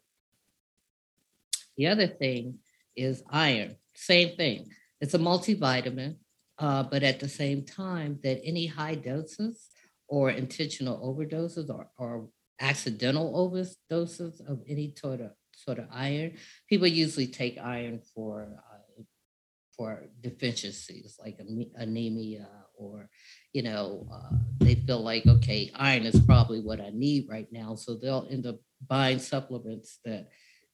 The 1.77 1.87
other 1.89 2.07
thing 2.07 2.59
is 2.97 3.23
iron. 3.31 3.77
same 3.95 4.37
thing. 4.37 4.71
It's 5.01 5.15
a 5.15 5.19
multivitamin, 5.19 6.17
uh, 6.59 6.83
but 6.85 7.03
at 7.03 7.21
the 7.21 7.29
same 7.29 7.65
time, 7.65 8.19
that 8.23 8.41
any 8.43 8.67
high 8.67 8.95
doses 8.95 9.69
or 10.09 10.31
intentional 10.31 10.99
overdoses 11.09 11.69
or, 11.69 11.91
or 11.99 12.29
accidental 12.61 13.29
overdoses 13.35 14.41
of 14.49 14.63
any 14.67 14.95
sort 14.97 15.21
of 15.21 15.33
sort 15.55 15.79
of 15.79 15.87
iron, 15.93 16.37
people 16.69 16.87
usually 16.87 17.27
take 17.27 17.59
iron 17.59 18.01
for 18.15 18.49
uh, 18.73 19.03
for 19.77 20.07
deficiencies 20.21 21.17
like 21.23 21.39
anemia 21.77 22.49
or 22.79 23.09
you 23.53 23.63
know 23.63 24.07
uh, 24.13 24.37
they 24.61 24.75
feel 24.75 25.01
like 25.01 25.27
okay 25.27 25.71
iron 25.75 26.05
is 26.05 26.21
probably 26.21 26.61
what 26.61 26.81
i 26.81 26.91
need 26.91 27.27
right 27.29 27.49
now 27.51 27.75
so 27.75 27.95
they'll 27.97 28.27
end 28.31 28.47
up 28.47 28.57
buying 28.87 29.19
supplements 29.19 29.99
that 30.05 30.29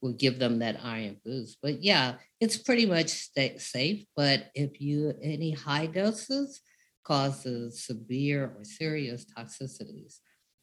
will 0.05 0.13
give 0.13 0.39
them 0.39 0.59
that 0.59 0.79
iron 0.85 1.17
boost. 1.25 1.59
But 1.63 1.83
yeah, 1.83 2.17
it's 2.39 2.59
pretty 2.59 2.85
much 2.85 3.09
safe. 3.09 4.05
But 4.15 4.51
if 4.55 4.81
you 4.81 5.15
any 5.23 5.53
high 5.53 5.87
doses 5.87 6.61
causes 7.05 7.85
severe 7.85 8.53
or 8.57 8.65
serious 8.65 9.25
toxicities, 9.25 10.19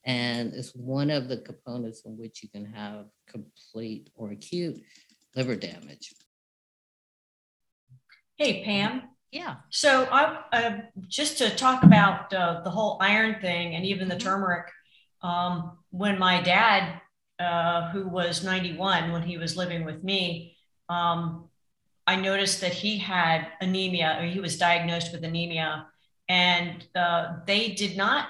and 0.05 0.53
it's 0.53 0.73
one 0.75 1.09
of 1.09 1.27
the 1.27 1.37
components 1.37 2.03
in 2.05 2.17
which 2.17 2.43
you 2.43 2.49
can 2.49 2.65
have 2.65 3.05
complete 3.27 4.09
or 4.15 4.31
acute 4.31 4.79
liver 5.35 5.55
damage. 5.55 6.13
Hey 8.37 8.63
Pam. 8.63 9.03
Yeah. 9.31 9.55
So 9.69 10.07
I 10.11 10.43
uh, 10.51 10.77
just 11.07 11.37
to 11.37 11.49
talk 11.49 11.83
about 11.83 12.33
uh, 12.33 12.61
the 12.63 12.69
whole 12.69 12.97
iron 12.99 13.39
thing 13.39 13.75
and 13.75 13.85
even 13.85 14.07
the 14.09 14.15
mm-hmm. 14.15 14.27
turmeric. 14.27 14.67
Um, 15.21 15.77
when 15.91 16.17
my 16.17 16.41
dad 16.41 16.99
uh, 17.39 17.89
who 17.91 18.07
was 18.07 18.43
91 18.43 19.11
when 19.11 19.23
he 19.23 19.37
was 19.37 19.57
living 19.57 19.85
with 19.85 20.03
me, 20.03 20.57
um, 20.89 21.49
I 22.05 22.15
noticed 22.15 22.61
that 22.61 22.73
he 22.73 22.97
had 22.97 23.47
anemia, 23.61 24.17
or 24.19 24.25
he 24.25 24.39
was 24.39 24.57
diagnosed 24.57 25.11
with 25.11 25.23
anemia, 25.23 25.87
and 26.27 26.85
uh, 26.95 27.37
they 27.45 27.69
did 27.69 27.95
not 27.95 28.27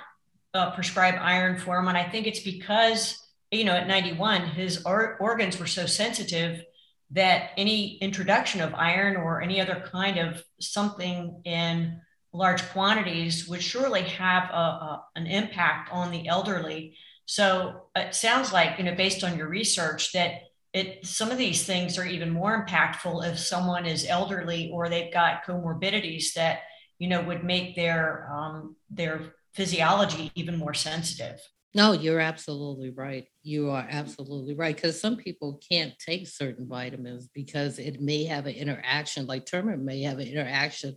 uh, 0.53 0.71
prescribe 0.71 1.15
iron 1.19 1.57
for 1.57 1.79
him. 1.79 1.87
And 1.87 1.97
I 1.97 2.07
think 2.07 2.27
it's 2.27 2.41
because, 2.41 3.17
you 3.49 3.63
know, 3.63 3.73
at 3.73 3.87
91, 3.87 4.47
his 4.47 4.83
or- 4.85 5.17
organs 5.17 5.59
were 5.59 5.67
so 5.67 5.85
sensitive 5.85 6.63
that 7.11 7.51
any 7.57 7.97
introduction 7.97 8.61
of 8.61 8.73
iron 8.73 9.17
or 9.17 9.41
any 9.41 9.59
other 9.59 9.83
kind 9.91 10.17
of 10.17 10.43
something 10.59 11.41
in 11.45 11.99
large 12.33 12.67
quantities 12.69 13.47
would 13.47 13.61
surely 13.61 14.03
have 14.03 14.49
a, 14.49 14.55
a, 14.55 15.05
an 15.15 15.27
impact 15.27 15.91
on 15.91 16.11
the 16.11 16.27
elderly. 16.27 16.95
So 17.25 17.87
it 17.95 18.15
sounds 18.15 18.53
like, 18.53 18.77
you 18.77 18.85
know, 18.85 18.95
based 18.95 19.23
on 19.23 19.37
your 19.37 19.47
research, 19.47 20.13
that 20.13 20.43
it 20.73 21.05
some 21.05 21.31
of 21.31 21.37
these 21.37 21.65
things 21.65 21.97
are 21.97 22.05
even 22.05 22.29
more 22.29 22.65
impactful 22.65 23.25
if 23.29 23.37
someone 23.37 23.85
is 23.85 24.05
elderly 24.07 24.69
or 24.71 24.87
they've 24.87 25.13
got 25.13 25.43
comorbidities 25.45 26.33
that 26.33 26.61
you 26.97 27.09
know 27.09 27.21
would 27.21 27.43
make 27.43 27.75
their 27.75 28.29
um, 28.31 28.75
their 28.89 29.33
physiology 29.53 30.31
even 30.35 30.55
more 30.55 30.73
sensitive. 30.73 31.41
No, 31.73 31.93
you're 31.93 32.19
absolutely 32.19 32.89
right. 32.89 33.25
You 33.43 33.69
are 33.69 33.87
absolutely 33.89 34.55
right. 34.55 34.75
Because 34.75 34.99
some 34.99 35.15
people 35.15 35.61
can't 35.71 35.93
take 35.99 36.27
certain 36.27 36.67
vitamins 36.67 37.29
because 37.33 37.79
it 37.79 38.01
may 38.01 38.25
have 38.25 38.45
an 38.45 38.55
interaction, 38.55 39.25
like 39.25 39.45
turmeric 39.45 39.79
may 39.79 40.01
have 40.01 40.19
an 40.19 40.27
interaction 40.27 40.95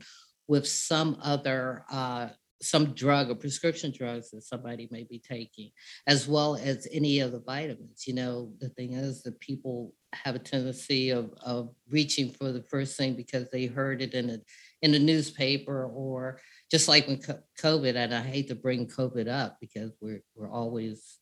with 0.48 0.66
some 0.66 1.16
other 1.22 1.84
uh, 1.90 2.28
some 2.60 2.94
drug 2.94 3.30
or 3.30 3.34
prescription 3.34 3.92
drugs 3.96 4.30
that 4.30 4.42
somebody 4.42 4.88
may 4.90 5.04
be 5.04 5.18
taking, 5.18 5.70
as 6.06 6.26
well 6.26 6.56
as 6.56 6.88
any 6.92 7.20
of 7.20 7.30
the 7.30 7.40
vitamins. 7.40 8.06
You 8.06 8.14
know, 8.14 8.52
the 8.58 8.70
thing 8.70 8.94
is 8.94 9.22
that 9.22 9.38
people 9.40 9.92
have 10.14 10.34
a 10.34 10.38
tendency 10.38 11.10
of, 11.10 11.30
of 11.44 11.74
reaching 11.90 12.30
for 12.30 12.52
the 12.52 12.62
first 12.62 12.96
thing 12.96 13.14
because 13.14 13.48
they 13.50 13.66
heard 13.66 14.00
it 14.02 14.14
in 14.14 14.30
a 14.30 14.38
in 14.82 14.92
the 14.92 14.98
newspaper 14.98 15.84
or 15.86 16.40
just 16.70 16.88
like 16.88 17.06
when 17.06 17.20
COVID, 17.60 17.94
and 17.94 18.14
I 18.14 18.22
hate 18.22 18.48
to 18.48 18.54
bring 18.54 18.86
COVID 18.86 19.28
up 19.28 19.58
because 19.60 19.92
we're 20.00 20.22
we're 20.34 20.50
always, 20.50 21.18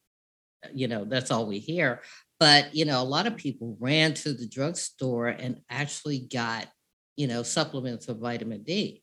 you 0.72 0.88
know, 0.88 1.04
that's 1.04 1.30
all 1.30 1.46
we 1.46 1.58
hear. 1.58 2.02
But 2.38 2.74
you 2.74 2.84
know, 2.84 3.02
a 3.02 3.04
lot 3.04 3.26
of 3.26 3.36
people 3.36 3.76
ran 3.80 4.14
to 4.14 4.32
the 4.32 4.48
drugstore 4.48 5.28
and 5.28 5.60
actually 5.70 6.20
got, 6.32 6.68
you 7.16 7.26
know, 7.26 7.42
supplements 7.42 8.08
of 8.08 8.18
vitamin 8.18 8.62
D 8.62 9.02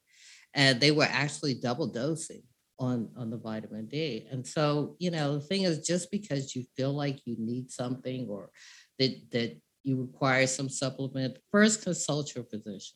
and 0.53 0.79
they 0.79 0.91
were 0.91 1.07
actually 1.09 1.53
double 1.53 1.87
dosing 1.87 2.41
on 2.79 3.09
on 3.15 3.29
the 3.29 3.37
vitamin 3.37 3.87
D. 3.87 4.27
And 4.31 4.45
so, 4.45 4.95
you 4.99 5.11
know, 5.11 5.35
the 5.35 5.41
thing 5.41 5.63
is 5.63 5.85
just 5.85 6.11
because 6.11 6.55
you 6.55 6.63
feel 6.75 6.93
like 6.93 7.19
you 7.25 7.35
need 7.37 7.71
something 7.71 8.27
or 8.29 8.49
that 8.97 9.11
that 9.31 9.57
you 9.83 10.01
require 10.01 10.47
some 10.47 10.69
supplement, 10.69 11.37
first 11.51 11.83
consult 11.83 12.35
your 12.35 12.45
physician. 12.45 12.95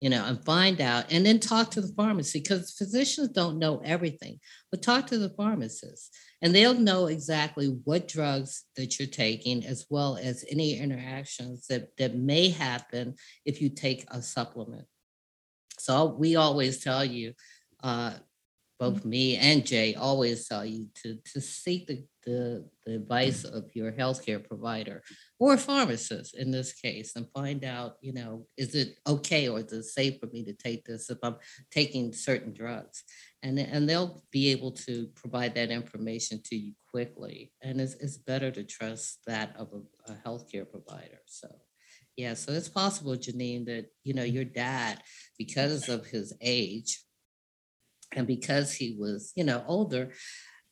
You 0.00 0.08
know, 0.08 0.24
and 0.24 0.42
find 0.46 0.80
out 0.80 1.12
and 1.12 1.26
then 1.26 1.38
talk 1.38 1.70
to 1.72 1.82
the 1.82 1.92
pharmacy 1.94 2.40
because 2.40 2.72
physicians 2.72 3.28
don't 3.28 3.58
know 3.58 3.82
everything, 3.84 4.40
but 4.70 4.80
talk 4.80 5.06
to 5.08 5.18
the 5.18 5.28
pharmacist 5.30 6.16
and 6.40 6.54
they'll 6.54 6.72
know 6.72 7.06
exactly 7.06 7.66
what 7.84 8.08
drugs 8.08 8.64
that 8.76 8.98
you're 8.98 9.08
taking 9.08 9.66
as 9.66 9.86
well 9.90 10.16
as 10.16 10.44
any 10.48 10.78
interactions 10.78 11.66
that, 11.66 11.94
that 11.98 12.16
may 12.16 12.48
happen 12.48 13.14
if 13.44 13.60
you 13.60 13.68
take 13.68 14.06
a 14.10 14.22
supplement. 14.22 14.86
So 15.78 16.06
we 16.06 16.36
always 16.36 16.82
tell 16.82 17.04
you, 17.04 17.34
uh, 17.82 18.14
both 18.80 19.00
mm-hmm. 19.00 19.10
me 19.10 19.36
and 19.36 19.66
Jay 19.66 19.94
always 19.94 20.48
tell 20.48 20.64
you 20.64 20.86
to, 21.02 21.18
to 21.34 21.40
seek 21.40 21.86
the, 21.86 22.02
the, 22.24 22.66
the 22.86 22.94
advice 22.94 23.44
of 23.44 23.64
your 23.74 23.92
healthcare 23.92 24.42
provider 24.42 25.02
or 25.38 25.58
pharmacist 25.58 26.34
in 26.34 26.50
this 26.50 26.72
case 26.72 27.14
and 27.14 27.26
find 27.34 27.62
out, 27.62 27.96
you 28.00 28.14
know, 28.14 28.46
is 28.56 28.74
it 28.74 28.96
okay 29.06 29.48
or 29.48 29.60
is 29.60 29.70
it 29.72 29.82
safe 29.84 30.18
for 30.18 30.28
me 30.28 30.44
to 30.46 30.54
take 30.54 30.86
this 30.86 31.10
if 31.10 31.18
I'm 31.22 31.36
taking 31.70 32.14
certain 32.14 32.54
drugs? 32.54 33.04
And, 33.42 33.58
and 33.58 33.86
they'll 33.86 34.24
be 34.32 34.50
able 34.50 34.72
to 34.72 35.08
provide 35.14 35.54
that 35.56 35.70
information 35.70 36.40
to 36.46 36.56
you 36.56 36.72
quickly. 36.90 37.52
And 37.62 37.82
it's, 37.82 37.94
it's 37.94 38.16
better 38.16 38.50
to 38.50 38.64
trust 38.64 39.18
that 39.26 39.54
of 39.58 39.68
a, 39.74 40.12
a 40.12 40.16
healthcare 40.26 40.68
provider. 40.68 41.20
So. 41.26 41.48
Yeah, 42.16 42.34
so 42.34 42.52
it's 42.52 42.68
possible, 42.68 43.12
Janine, 43.12 43.64
that 43.66 43.86
you 44.04 44.12
know 44.12 44.24
your 44.24 44.44
dad, 44.44 45.00
because 45.38 45.88
of 45.88 46.04
his 46.04 46.34
age, 46.42 47.00
and 48.12 48.26
because 48.26 48.72
he 48.72 48.96
was, 48.98 49.32
you 49.36 49.44
know, 49.44 49.64
older, 49.66 50.12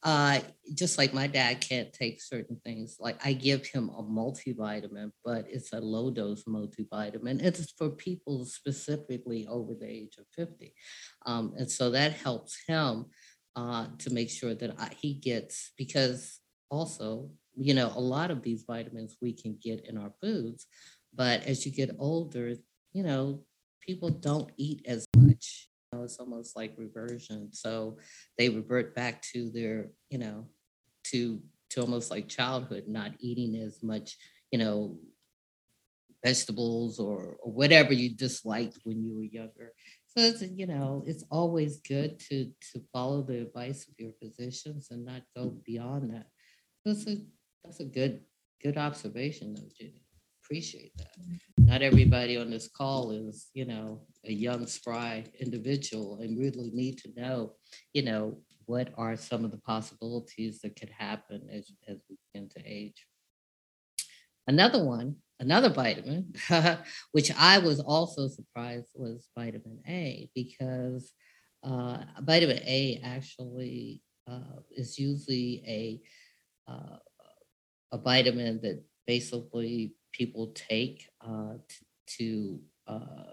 uh, 0.04 0.38
just 0.74 0.96
like 0.96 1.12
my 1.12 1.26
dad 1.26 1.60
can't 1.60 1.92
take 1.92 2.22
certain 2.22 2.60
things. 2.64 2.98
Like 3.00 3.24
I 3.24 3.32
give 3.32 3.66
him 3.66 3.90
a 3.90 4.02
multivitamin, 4.02 5.10
but 5.24 5.46
it's 5.48 5.72
a 5.72 5.80
low 5.80 6.10
dose 6.10 6.44
multivitamin. 6.44 7.42
It's 7.42 7.72
for 7.72 7.90
people 7.90 8.44
specifically 8.44 9.46
over 9.48 9.74
the 9.74 9.86
age 9.86 10.16
of 10.18 10.26
50. 10.36 10.72
Um, 11.26 11.54
and 11.56 11.70
so 11.70 11.90
that 11.90 12.12
helps 12.12 12.62
him 12.66 13.06
uh, 13.56 13.86
to 13.98 14.10
make 14.10 14.30
sure 14.30 14.54
that 14.54 14.78
I, 14.78 14.90
he 15.00 15.14
gets, 15.14 15.72
because 15.76 16.38
also, 16.70 17.30
you 17.56 17.74
know, 17.74 17.92
a 17.96 18.00
lot 18.00 18.30
of 18.30 18.42
these 18.42 18.64
vitamins 18.68 19.16
we 19.20 19.32
can 19.32 19.58
get 19.60 19.84
in 19.86 19.98
our 19.98 20.12
foods, 20.22 20.66
but 21.12 21.42
as 21.44 21.66
you 21.66 21.72
get 21.72 21.96
older, 21.98 22.54
you 22.92 23.02
know, 23.02 23.42
people 23.80 24.10
don't 24.10 24.50
eat 24.56 24.84
as 24.86 25.07
know, 25.92 26.02
it's 26.02 26.18
almost 26.18 26.56
like 26.56 26.74
reversion. 26.76 27.50
So 27.52 27.98
they 28.36 28.48
revert 28.48 28.94
back 28.94 29.22
to 29.34 29.50
their, 29.50 29.90
you 30.10 30.18
know, 30.18 30.46
to 31.04 31.40
to 31.70 31.80
almost 31.80 32.10
like 32.10 32.28
childhood, 32.28 32.84
not 32.86 33.12
eating 33.20 33.60
as 33.60 33.82
much, 33.82 34.16
you 34.50 34.58
know, 34.58 34.98
vegetables 36.24 36.98
or, 36.98 37.36
or 37.40 37.52
whatever 37.52 37.92
you 37.92 38.14
disliked 38.14 38.78
when 38.84 39.02
you 39.02 39.16
were 39.16 39.24
younger. 39.24 39.72
So 40.06 40.24
it's 40.24 40.42
you 40.42 40.66
know, 40.66 41.04
it's 41.06 41.24
always 41.30 41.78
good 41.78 42.18
to 42.30 42.46
to 42.72 42.82
follow 42.92 43.22
the 43.22 43.42
advice 43.42 43.86
of 43.88 43.94
your 43.98 44.12
physicians 44.22 44.88
and 44.90 45.04
not 45.04 45.22
go 45.36 45.56
beyond 45.64 46.12
that. 46.14 46.26
That's 46.84 47.06
a 47.06 47.18
that's 47.64 47.80
a 47.80 47.84
good 47.84 48.22
good 48.62 48.76
observation 48.76 49.54
though, 49.54 49.68
Judy 49.78 50.02
appreciate 50.48 50.92
that. 50.96 51.57
Not 51.68 51.82
everybody 51.82 52.38
on 52.38 52.48
this 52.48 52.66
call 52.66 53.10
is, 53.10 53.50
you 53.52 53.66
know, 53.66 54.00
a 54.24 54.32
young, 54.32 54.66
spry 54.66 55.24
individual 55.38 56.18
and 56.22 56.38
really 56.38 56.70
need 56.72 56.96
to 57.00 57.12
know, 57.14 57.56
you 57.92 58.00
know, 58.00 58.38
what 58.64 58.88
are 58.96 59.16
some 59.16 59.44
of 59.44 59.50
the 59.50 59.58
possibilities 59.58 60.60
that 60.60 60.76
could 60.76 60.88
happen 60.88 61.46
as, 61.52 61.70
as 61.86 61.98
we 62.08 62.16
begin 62.32 62.48
to 62.56 62.62
age. 62.64 63.06
Another 64.46 64.82
one, 64.82 65.16
another 65.40 65.68
vitamin, 65.68 66.32
which 67.12 67.30
I 67.38 67.58
was 67.58 67.80
also 67.80 68.28
surprised 68.28 68.88
was 68.94 69.28
vitamin 69.36 69.82
A 69.86 70.30
because 70.34 71.12
uh, 71.62 71.98
vitamin 72.22 72.60
A 72.66 72.98
actually 73.04 74.00
uh, 74.26 74.60
is 74.70 74.98
usually 74.98 75.62
a 75.66 76.00
uh, 76.72 76.96
a 77.92 77.98
vitamin 77.98 78.58
that 78.62 78.82
basically 79.06 79.94
people 80.12 80.52
take 80.54 81.08
uh, 81.26 81.54
to 82.18 82.60
uh, 82.86 83.30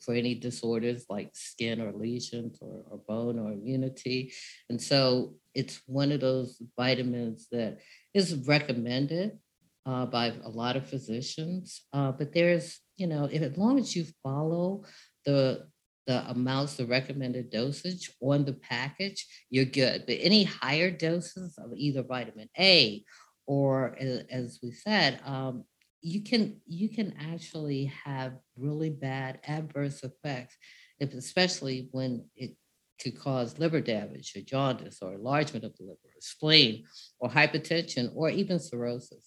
for 0.00 0.14
any 0.14 0.34
disorders 0.34 1.04
like 1.08 1.30
skin 1.32 1.80
or 1.80 1.92
lesions 1.92 2.58
or, 2.60 2.84
or, 2.88 2.98
bone 2.98 3.38
or 3.38 3.52
immunity. 3.52 4.32
And 4.70 4.80
so 4.80 5.34
it's 5.54 5.80
one 5.86 6.12
of 6.12 6.20
those 6.20 6.62
vitamins 6.78 7.48
that 7.50 7.78
is 8.14 8.46
recommended 8.46 9.38
uh, 9.86 10.06
by 10.06 10.34
a 10.44 10.48
lot 10.48 10.76
of 10.76 10.88
physicians. 10.88 11.82
Uh, 11.92 12.12
but 12.12 12.32
there's, 12.32 12.80
you 12.96 13.06
know, 13.06 13.28
if, 13.30 13.42
as 13.42 13.56
long 13.56 13.78
as 13.78 13.96
you 13.96 14.06
follow 14.22 14.84
the 15.24 15.66
the 16.06 16.30
amounts, 16.30 16.76
the 16.76 16.86
recommended 16.86 17.50
dosage 17.50 18.10
on 18.22 18.42
the 18.46 18.54
package, 18.54 19.26
you're 19.50 19.66
good. 19.66 20.04
But 20.06 20.16
any 20.20 20.44
higher 20.44 20.90
doses 20.90 21.58
of 21.58 21.72
either 21.76 22.02
vitamin 22.02 22.48
A 22.58 23.04
or, 23.46 23.94
as 24.30 24.58
we 24.62 24.72
said, 24.72 25.20
um, 25.26 25.64
you 26.00 26.22
can 26.22 26.60
you 26.66 26.88
can 26.88 27.14
actually 27.32 27.86
have 28.04 28.32
really 28.56 28.90
bad 28.90 29.40
adverse 29.46 30.02
effects, 30.02 30.56
if, 31.00 31.12
especially 31.14 31.88
when 31.92 32.24
it 32.36 32.56
could 33.00 33.18
cause 33.18 33.58
liver 33.58 33.80
damage 33.80 34.34
or 34.36 34.40
jaundice 34.40 34.98
or 35.02 35.14
enlargement 35.14 35.64
of 35.64 35.76
the 35.76 35.84
liver, 35.84 35.98
or 36.04 36.20
spleen, 36.20 36.84
or 37.20 37.28
hypertension, 37.28 38.10
or 38.14 38.30
even 38.30 38.58
cirrhosis. 38.58 39.24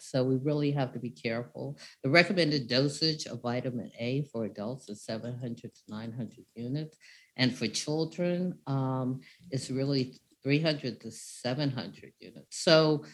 So 0.00 0.24
we 0.24 0.36
really 0.36 0.70
have 0.70 0.92
to 0.92 0.98
be 0.98 1.10
careful. 1.10 1.78
The 2.02 2.08
recommended 2.08 2.66
dosage 2.66 3.26
of 3.26 3.42
vitamin 3.42 3.90
A 3.98 4.22
for 4.32 4.46
adults 4.46 4.88
is 4.88 5.04
700 5.04 5.62
to 5.62 5.80
900 5.88 6.30
units. 6.54 6.96
And 7.36 7.54
for 7.54 7.68
children, 7.68 8.58
um, 8.66 9.20
it's 9.50 9.70
really 9.70 10.18
300 10.42 11.00
to 11.02 11.10
700 11.10 12.12
units. 12.20 12.56
So, 12.58 13.04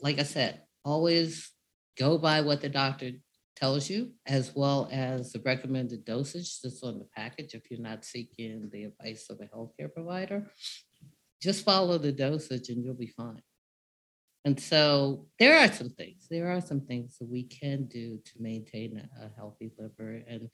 like 0.00 0.18
I 0.18 0.22
said, 0.22 0.62
always 0.84 1.50
go 1.98 2.18
by 2.18 2.40
what 2.40 2.60
the 2.60 2.68
doctor 2.68 3.12
tells 3.56 3.90
you, 3.90 4.12
as 4.26 4.54
well 4.54 4.88
as 4.92 5.32
the 5.32 5.40
recommended 5.40 6.04
dosage 6.04 6.60
that's 6.60 6.82
on 6.82 6.98
the 6.98 7.08
package 7.16 7.54
if 7.54 7.70
you're 7.70 7.80
not 7.80 8.04
seeking 8.04 8.68
the 8.72 8.84
advice 8.84 9.28
of 9.30 9.40
a 9.40 9.56
healthcare 9.56 9.92
provider. 9.92 10.46
Just 11.42 11.64
follow 11.64 11.98
the 11.98 12.12
dosage 12.12 12.68
and 12.68 12.84
you'll 12.84 12.94
be 12.94 13.08
fine. 13.08 13.42
And 14.44 14.58
so 14.58 15.26
there 15.38 15.58
are 15.58 15.70
some 15.70 15.90
things, 15.90 16.26
there 16.30 16.50
are 16.50 16.60
some 16.60 16.80
things 16.80 17.18
that 17.18 17.28
we 17.28 17.42
can 17.44 17.86
do 17.86 18.20
to 18.24 18.32
maintain 18.38 19.08
a, 19.20 19.28
healthy 19.36 19.72
liver. 19.78 20.22
And, 20.28 20.48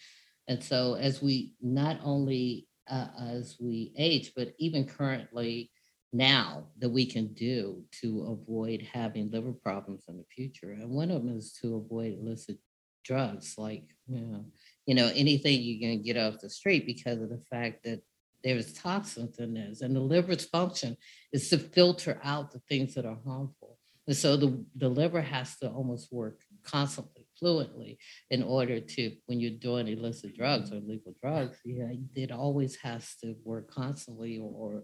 and 0.49 0.63
so 0.63 0.95
as 0.95 1.23
we 1.23 1.53
not 1.61 2.01
only 2.03 2.67
uh, 2.91 3.09
as 3.21 3.57
we 3.61 3.93
age, 3.97 4.33
but 4.37 4.55
even 4.59 4.87
currently 4.87 5.71
now 6.15 6.65
that 6.79 6.89
we 6.89 7.05
can 7.05 7.27
do 7.35 7.83
to 7.91 8.39
avoid 8.41 8.87
having 8.93 9.31
liver 9.33 9.53
problems 9.53 10.05
in 10.09 10.17
the 10.17 10.25
future. 10.25 10.71
And 10.71 10.91
one 10.91 11.11
of 11.11 11.25
them 11.25 11.37
is 11.37 11.53
to 11.61 11.75
avoid 11.75 12.17
illicit 12.21 12.59
drugs, 13.05 13.57
like 13.59 13.85
you 14.09 14.21
know, 14.21 14.45
you 14.87 14.95
know 14.95 15.11
anything 15.15 15.61
you 15.61 15.81
can 15.81 16.03
get 16.03 16.17
off 16.17 16.41
the 16.41 16.49
street 16.49 16.87
because 16.87 17.21
of 17.21 17.31
the 17.31 17.43
fact 17.51 17.83
that 17.85 18.01
there's 18.45 18.75
toxins 18.75 19.39
in 19.39 19.55
this, 19.55 19.81
and 19.81 19.97
the 19.97 20.01
liver's 20.01 20.45
function 20.45 20.97
is 21.33 21.49
to 21.51 21.59
filter 21.59 22.21
out 22.23 22.53
the 22.53 22.61
things 22.69 22.95
that 22.95 23.07
are 23.07 23.19
harmful. 23.27 23.79
And 24.07 24.17
so 24.17 24.37
the, 24.37 24.65
the 24.77 24.89
liver 24.89 25.23
has 25.23 25.57
to 25.59 25.71
almost 25.71 26.13
work 26.13 26.41
constantly, 26.63 27.27
fluently, 27.39 27.99
in 28.31 28.43
order 28.43 28.79
to, 28.79 29.13
when 29.27 29.41
you're 29.41 29.53
doing 29.53 29.89
illicit 29.89 30.37
drugs 30.37 30.71
or 30.71 30.77
illegal 30.77 31.15
drugs, 31.23 31.57
yeah, 31.65 31.89
it 32.15 32.31
always 32.31 32.77
has 32.77 33.15
to 33.23 33.35
work 33.45 33.71
constantly 33.71 34.39
or, 34.39 34.83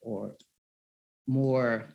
or 0.00 0.36
more 1.26 1.94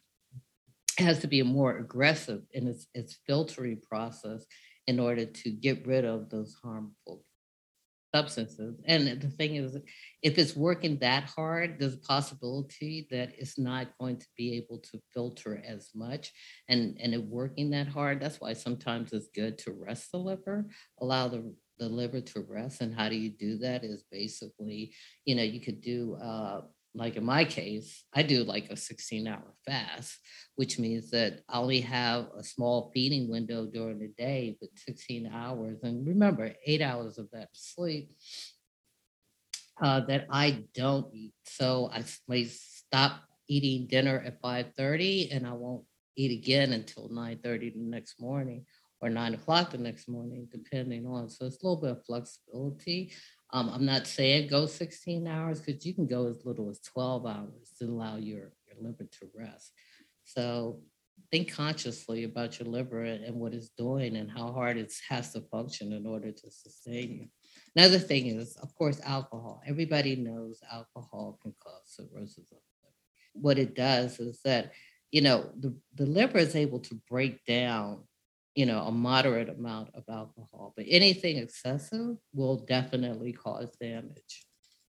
has 0.97 1.19
to 1.19 1.27
be 1.27 1.39
a 1.39 1.45
more 1.45 1.77
aggressive 1.77 2.41
in 2.53 2.67
its, 2.67 2.87
its 2.93 3.19
filtering 3.27 3.79
process 3.87 4.45
in 4.87 4.99
order 4.99 5.25
to 5.25 5.51
get 5.51 5.85
rid 5.85 6.05
of 6.05 6.29
those 6.29 6.55
harmful 6.63 7.23
substances. 8.15 8.79
And 8.85 9.21
the 9.21 9.29
thing 9.29 9.57
is, 9.57 9.77
if 10.23 10.37
it's 10.37 10.55
working 10.55 10.97
that 10.99 11.25
hard, 11.25 11.77
there's 11.77 11.93
a 11.95 11.99
possibility 11.99 13.07
that 13.11 13.33
it's 13.37 13.59
not 13.59 13.87
going 13.99 14.17
to 14.17 14.27
be 14.37 14.55
able 14.55 14.79
to 14.91 14.99
filter 15.13 15.61
as 15.67 15.89
much. 15.93 16.31
And, 16.69 16.97
and 17.01 17.13
it 17.13 17.23
working 17.23 17.69
that 17.71 17.87
hard, 17.87 18.19
that's 18.19 18.39
why 18.39 18.53
sometimes 18.53 19.13
it's 19.13 19.29
good 19.35 19.57
to 19.59 19.71
rest 19.71 20.11
the 20.11 20.19
liver, 20.19 20.65
allow 20.99 21.27
the, 21.27 21.53
the 21.77 21.89
liver 21.89 22.21
to 22.21 22.45
rest. 22.47 22.81
And 22.81 22.95
how 22.95 23.09
do 23.09 23.15
you 23.15 23.29
do 23.29 23.57
that 23.59 23.83
is 23.83 24.03
basically, 24.09 24.93
you 25.25 25.35
know, 25.35 25.43
you 25.43 25.59
could 25.59 25.81
do 25.81 26.15
uh, 26.15 26.61
like 26.97 27.15
in 27.15 27.23
my 27.23 27.45
case, 27.45 28.03
I 28.13 28.23
do 28.23 28.43
like 28.43 28.69
a 28.69 28.75
16 28.75 29.27
hour 29.27 29.53
fast, 29.65 30.17
which 30.55 30.79
means 30.79 31.11
that 31.11 31.41
I 31.47 31.59
only 31.59 31.81
have 31.81 32.27
a 32.37 32.43
small 32.43 32.91
feeding 32.93 33.29
window 33.29 33.65
during 33.65 33.99
the 33.99 34.09
day, 34.17 34.57
but 34.59 34.69
16 34.75 35.27
hours. 35.27 35.79
And 35.83 36.07
remember, 36.07 36.53
eight 36.65 36.81
hours 36.81 37.17
of 37.17 37.29
that 37.31 37.49
sleep 37.53 38.11
uh, 39.81 40.01
that 40.01 40.25
I 40.29 40.63
don't 40.73 41.13
eat. 41.13 41.33
So 41.43 41.89
I 41.93 42.03
may 42.27 42.45
stop 42.45 43.21
eating 43.47 43.87
dinner 43.87 44.23
at 44.25 44.41
5:30 44.41 45.31
and 45.31 45.47
I 45.47 45.53
won't 45.53 45.85
eat 46.15 46.31
again 46.31 46.73
until 46.73 47.09
9:30 47.09 47.73
the 47.73 47.79
next 47.79 48.19
morning 48.19 48.65
or 48.99 49.09
nine 49.09 49.35
o'clock 49.35 49.71
the 49.71 49.77
next 49.77 50.07
morning, 50.07 50.47
depending 50.51 51.05
on. 51.05 51.29
So 51.29 51.45
it's 51.45 51.61
a 51.61 51.67
little 51.67 51.81
bit 51.81 51.91
of 51.91 52.05
flexibility. 52.05 53.13
Um, 53.51 53.69
I'm 53.69 53.85
not 53.85 54.07
saying 54.07 54.49
go 54.49 54.65
16 54.65 55.25
hours 55.27 55.61
because 55.61 55.85
you 55.85 55.93
can 55.93 56.05
go 56.05 56.27
as 56.27 56.45
little 56.45 56.69
as 56.69 56.79
12 56.81 57.25
hours 57.25 57.71
to 57.79 57.85
allow 57.85 58.17
your, 58.17 58.51
your 58.67 58.81
liver 58.81 59.05
to 59.05 59.29
rest. 59.33 59.71
So 60.25 60.81
think 61.31 61.51
consciously 61.51 62.23
about 62.23 62.59
your 62.59 62.67
liver 62.67 63.03
and 63.03 63.35
what 63.35 63.53
it's 63.53 63.69
doing 63.69 64.15
and 64.15 64.29
how 64.29 64.51
hard 64.51 64.77
it 64.77 64.93
has 65.09 65.33
to 65.33 65.41
function 65.41 65.93
in 65.93 66.05
order 66.05 66.31
to 66.31 66.51
sustain 66.51 67.11
you. 67.13 67.27
Another 67.75 67.99
thing 67.99 68.27
is, 68.27 68.55
of 68.57 68.73
course, 68.75 68.99
alcohol. 69.03 69.61
Everybody 69.65 70.15
knows 70.15 70.59
alcohol 70.71 71.39
can 71.41 71.53
cause 71.63 71.81
cirrhosis 71.85 72.51
of 72.51 72.57
the 72.57 72.83
liver. 72.83 72.95
What 73.33 73.59
it 73.59 73.75
does 73.75 74.19
is 74.19 74.39
that, 74.43 74.71
you 75.11 75.21
know, 75.21 75.49
the, 75.59 75.75
the 75.95 76.05
liver 76.05 76.37
is 76.37 76.55
able 76.55 76.79
to 76.81 76.95
break 77.09 77.45
down 77.45 78.03
you 78.57 78.65
know, 78.65 78.79
a 78.79 78.91
moderate 78.91 79.49
amount 79.49 79.89
of 79.93 80.03
alcohol, 80.09 80.73
but 80.75 80.83
anything 80.89 81.37
excessive 81.37 82.17
will 82.33 82.57
definitely 82.65 83.31
cause 83.31 83.69
damage. 83.79 84.47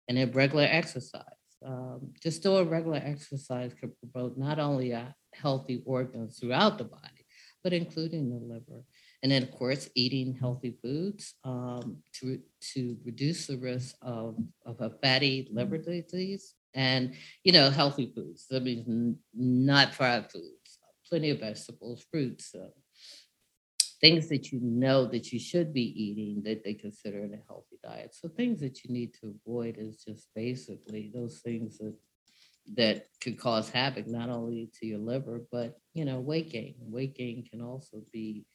And 0.08 0.20
then 0.20 0.32
regular 0.34 0.68
exercise. 0.70 1.24
Um, 1.66 2.14
just 2.22 2.44
doing 2.44 2.70
regular 2.70 3.02
exercise 3.04 3.74
could 3.74 3.94
promote 4.00 4.38
not 4.38 4.60
only 4.60 4.92
a 4.92 5.16
healthy 5.34 5.82
organs 5.84 6.38
throughout 6.38 6.78
the 6.78 6.84
body, 6.84 7.26
but 7.64 7.74
including 7.74 8.30
the 8.30 8.36
liver. 8.36 8.84
And 9.24 9.32
then, 9.32 9.42
of 9.42 9.50
course, 9.50 9.90
eating 9.96 10.38
healthy 10.40 10.78
foods 10.84 11.34
um, 11.44 11.98
to, 12.20 12.40
to 12.74 12.98
reduce 13.04 13.48
the 13.48 13.58
risk 13.58 13.96
of, 14.04 14.38
of 14.68 14.80
a 14.80 14.92
fatty 15.02 15.50
liver 15.52 15.80
disease 15.80 16.54
and, 16.76 17.16
you 17.44 17.52
know, 17.52 17.72
healthy 17.72 18.12
foods. 18.16 18.46
That 18.52 18.62
means 18.62 19.18
not 19.34 19.96
fried 19.96 20.32
foods, 20.32 20.78
plenty 21.10 21.32
of 21.32 21.40
vegetables, 21.40 22.06
fruits, 22.12 22.54
uh, 22.54 22.68
things 24.06 24.30
that 24.30 24.52
you 24.52 24.60
know 24.62 25.06
that 25.06 25.34
you 25.34 25.40
should 25.40 25.74
be 25.74 25.88
eating 26.04 26.44
that 26.44 26.64
they 26.64 26.76
consider 26.76 27.24
in 27.24 27.34
a 27.34 27.40
healthy 27.48 27.78
diet. 27.84 28.14
So 28.14 28.28
things 28.28 28.60
that 28.60 28.84
you 28.84 28.94
need 28.94 29.16
to 29.16 29.34
avoid 29.36 29.78
is 29.80 30.04
just 30.08 30.28
basically 30.36 31.12
those 31.14 31.40
things 31.40 31.80
that 31.80 31.96
that 32.76 33.06
could 33.22 33.38
cause 33.40 33.70
havoc 33.70 34.08
not 34.08 34.30
only 34.30 34.72
to 34.74 34.88
your 34.88 34.98
liver 34.98 35.44
but 35.52 35.78
you 35.94 36.06
know 36.06 36.20
weight 36.20 36.52
gain. 36.52 36.76
Weight 36.80 37.16
gain 37.16 37.46
can 37.50 37.62
also 37.62 38.04
be 38.14 38.46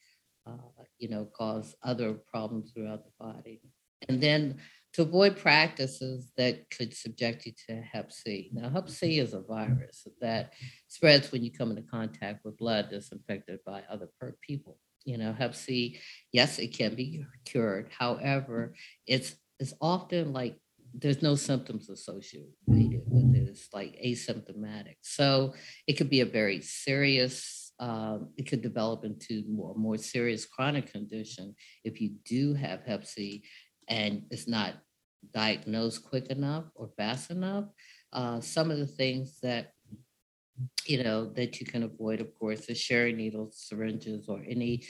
uh, 0.47 0.85
you 0.99 1.09
know 1.09 1.25
cause 1.37 1.75
other 1.83 2.15
problems 2.33 2.71
throughout 2.71 3.05
the 3.05 3.25
body. 3.25 3.61
And 4.09 4.21
then 4.21 4.59
to 4.95 5.03
avoid 5.03 5.37
practices 5.37 6.33
that 6.37 6.69
could 6.71 6.93
subject 6.95 7.47
you 7.47 7.53
to 7.69 7.81
Hep 7.81 8.11
C. 8.11 8.51
Now, 8.53 8.71
Hep 8.71 8.89
C 8.89 9.21
is 9.21 9.35
a 9.35 9.41
virus 9.41 10.07
that 10.21 10.55
spreads 10.89 11.31
when 11.31 11.45
you 11.45 11.53
come 11.53 11.71
into 11.71 11.83
contact 11.83 12.45
with 12.45 12.59
blood 12.59 12.89
that's 12.91 13.13
infected 13.13 13.61
by 13.65 13.83
other 13.89 14.09
people 14.41 14.79
you 15.05 15.19
know, 15.19 15.33
Hep 15.33 15.55
C, 15.55 15.99
yes, 16.33 16.59
it 16.59 16.69
can 16.69 16.95
be 16.95 17.25
cured. 17.45 17.89
However, 17.99 18.75
it's 19.07 19.35
it's 19.59 19.75
often 19.81 20.33
like 20.33 20.57
there's 20.95 21.23
no 21.23 21.35
symptoms 21.35 21.89
associated 21.89 22.53
with 22.67 23.35
it. 23.37 23.49
It's 23.49 23.69
like 23.73 23.97
asymptomatic. 24.05 24.97
So 25.03 25.55
it 25.87 25.95
could 25.95 26.11
be 26.11 26.21
a 26.21 26.27
very 26.27 26.61
serious, 26.63 27.73
um, 27.79 28.31
it 28.37 28.49
could 28.49 28.63
develop 28.63 29.05
into 29.05 29.45
more, 29.49 29.75
more 29.77 29.97
serious 29.97 30.47
chronic 30.47 30.93
condition 30.93 31.55
if 31.85 32.01
you 32.01 32.13
do 32.25 32.55
have 32.55 32.83
Hep 32.85 33.05
C 33.07 33.45
and 33.89 34.23
it's 34.31 34.49
not 34.49 34.75
diagnosed 35.35 36.05
quick 36.05 36.27
enough 36.27 36.65
or 36.75 36.91
fast 36.97 37.31
enough. 37.31 37.67
Uh, 38.13 38.41
some 38.41 38.71
of 38.71 38.79
the 38.79 38.87
things 38.87 39.39
that 39.43 39.73
you 40.87 41.03
know, 41.03 41.27
that 41.35 41.61
you 41.61 41.67
can 41.67 41.83
avoid, 41.83 42.21
of 42.21 42.35
course, 42.39 42.67
is 42.67 42.79
sharing 42.79 43.17
needles, 43.17 43.65
syringes, 43.69 44.29
or 44.29 44.43
any 44.49 44.85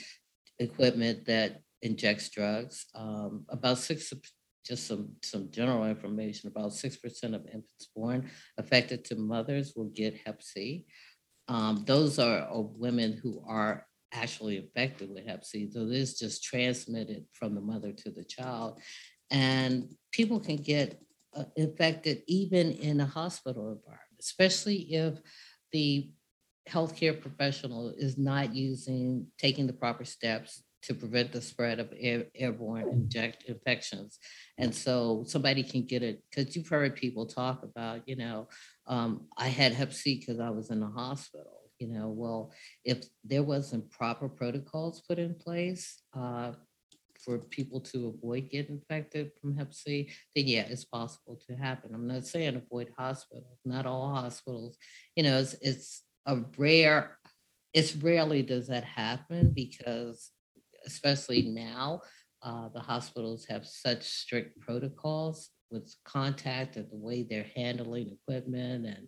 equipment 0.59 1.25
that 1.25 1.61
injects 1.81 2.29
drugs. 2.29 2.85
Um, 2.95 3.45
about 3.49 3.77
six, 3.77 4.13
just 4.65 4.87
some 4.87 5.09
some 5.23 5.49
general 5.51 5.85
information. 5.85 6.49
About 6.49 6.73
six 6.73 6.97
percent 6.97 7.35
of 7.35 7.45
infants 7.45 7.89
born 7.95 8.29
affected 8.57 9.05
to 9.05 9.15
mothers 9.15 9.73
will 9.75 9.89
get 9.89 10.21
Hep 10.25 10.41
C. 10.41 10.85
Um, 11.47 11.83
those 11.85 12.19
are, 12.19 12.47
women 12.51 13.19
who 13.21 13.43
are 13.47 13.85
actually 14.13 14.57
infected 14.57 15.09
with 15.09 15.25
Hep 15.25 15.43
C. 15.43 15.69
So 15.71 15.85
this 15.85 16.11
is 16.11 16.19
just 16.19 16.43
transmitted 16.43 17.25
from 17.33 17.55
the 17.55 17.61
mother 17.61 17.91
to 17.91 18.11
the 18.11 18.23
child, 18.23 18.81
and 19.29 19.89
people 20.11 20.39
can 20.39 20.57
get 20.57 21.01
uh, 21.35 21.45
infected 21.55 22.21
even 22.27 22.71
in 22.73 22.99
a 22.99 23.05
hospital 23.05 23.71
environment, 23.71 24.19
especially 24.19 24.93
if 24.93 25.19
the 25.71 26.11
healthcare 26.69 27.19
professional 27.19 27.93
is 27.97 28.17
not 28.17 28.55
using, 28.55 29.27
taking 29.37 29.67
the 29.67 29.73
proper 29.73 30.05
steps 30.05 30.63
to 30.83 30.93
prevent 30.95 31.31
the 31.31 31.41
spread 31.41 31.79
of 31.79 31.93
air, 31.99 32.25
airborne 32.35 32.89
inject 32.89 33.43
infections. 33.43 34.17
And 34.57 34.73
so 34.73 35.23
somebody 35.27 35.63
can 35.63 35.83
get 35.83 36.01
it 36.01 36.23
because 36.29 36.55
you've 36.55 36.67
heard 36.67 36.95
people 36.95 37.25
talk 37.25 37.63
about, 37.63 38.01
you 38.07 38.15
know, 38.15 38.47
um, 38.87 39.27
I 39.37 39.47
had 39.47 39.73
Hep 39.73 39.93
C 39.93 40.19
because 40.19 40.39
I 40.39 40.49
was 40.49 40.71
in 40.71 40.79
the 40.79 40.87
hospital. 40.87 41.59
You 41.79 41.87
know, 41.87 42.09
well, 42.09 42.51
if 42.85 43.05
there 43.23 43.41
wasn't 43.41 43.89
proper 43.89 44.29
protocols 44.29 45.01
put 45.01 45.17
in 45.17 45.33
place 45.33 46.03
uh, 46.15 46.51
for 47.23 47.37
people 47.37 47.79
to 47.79 48.07
avoid 48.07 48.49
getting 48.49 48.75
infected 48.75 49.31
from 49.39 49.55
Hep 49.55 49.73
C, 49.73 50.09
then 50.35 50.47
yeah, 50.47 50.65
it's 50.69 50.85
possible 50.85 51.39
to 51.47 51.55
happen. 51.55 51.91
I'm 51.93 52.07
not 52.07 52.25
saying 52.25 52.55
avoid 52.55 52.91
hospitals, 52.97 53.59
not 53.65 53.85
all 53.85 54.13
hospitals. 54.13 54.77
You 55.15 55.23
know, 55.23 55.37
it's, 55.37 55.55
it's 55.61 56.03
a 56.25 56.39
rare, 56.57 57.17
it's 57.73 57.95
rarely 57.95 58.41
does 58.41 58.67
that 58.67 58.83
happen 58.83 59.51
because 59.53 60.31
especially 60.85 61.43
now, 61.43 62.01
uh, 62.43 62.69
the 62.69 62.79
hospitals 62.79 63.45
have 63.45 63.65
such 63.67 64.03
strict 64.03 64.59
protocols 64.61 65.49
with 65.69 65.95
contact 66.05 66.75
and 66.75 66.89
the 66.91 66.97
way 66.97 67.23
they're 67.23 67.45
handling 67.55 68.09
equipment 68.09 68.85
and 68.85 69.07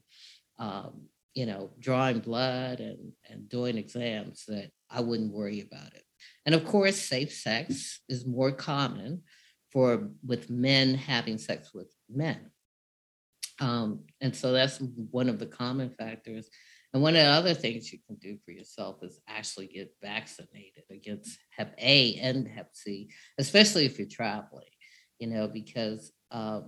um, 0.59 1.07
you 1.33 1.45
know 1.45 1.71
drawing 1.79 2.19
blood 2.19 2.79
and 2.79 3.11
and 3.29 3.49
doing 3.49 3.77
exams 3.77 4.45
that 4.47 4.69
I 4.89 5.01
wouldn't 5.01 5.33
worry 5.33 5.61
about 5.61 5.93
it. 5.93 6.03
And 6.45 6.55
of 6.55 6.65
course, 6.65 6.97
safe 6.97 7.33
sex 7.33 8.01
is 8.09 8.25
more 8.25 8.51
common 8.51 9.23
for 9.71 10.09
with 10.25 10.49
men 10.49 10.95
having 10.95 11.37
sex 11.37 11.73
with 11.73 11.91
men. 12.09 12.51
Um, 13.59 14.05
and 14.21 14.35
so 14.35 14.51
that's 14.51 14.79
one 15.11 15.29
of 15.29 15.39
the 15.39 15.45
common 15.45 15.89
factors. 15.91 16.49
And 16.93 17.01
one 17.01 17.15
of 17.15 17.23
the 17.23 17.29
other 17.29 17.53
things 17.55 17.91
you 17.91 17.99
can 18.05 18.17
do 18.17 18.37
for 18.45 18.51
yourself 18.51 18.97
is 19.01 19.19
actually 19.27 19.67
get 19.67 19.95
vaccinated 20.01 20.83
against 20.91 21.39
Hep 21.49 21.73
A 21.79 22.15
and 22.15 22.47
Hep 22.47 22.69
C, 22.73 23.09
especially 23.39 23.85
if 23.85 23.97
you're 23.97 24.07
traveling, 24.07 24.69
you 25.17 25.27
know, 25.27 25.47
because 25.47 26.11
uh, 26.29 26.61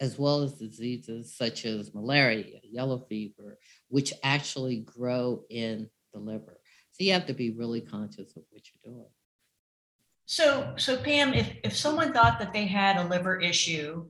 as 0.00 0.18
well 0.18 0.42
as 0.42 0.54
diseases 0.54 1.34
such 1.34 1.64
as 1.64 1.94
malaria, 1.94 2.58
yellow 2.64 2.98
fever, 3.08 3.58
which 3.88 4.12
actually 4.22 4.80
grow 4.80 5.44
in 5.48 5.88
the 6.12 6.20
liver. 6.20 6.58
So 6.92 7.04
you 7.04 7.12
have 7.12 7.26
to 7.26 7.34
be 7.34 7.50
really 7.50 7.80
conscious 7.80 8.36
of 8.36 8.42
what 8.50 8.62
you're 8.66 8.92
doing. 8.92 9.08
So, 10.26 10.74
so 10.76 10.96
Pam, 10.96 11.34
if, 11.34 11.50
if 11.64 11.76
someone 11.76 12.12
thought 12.12 12.38
that 12.38 12.52
they 12.52 12.66
had 12.66 12.96
a 12.96 13.08
liver 13.08 13.40
issue 13.40 14.06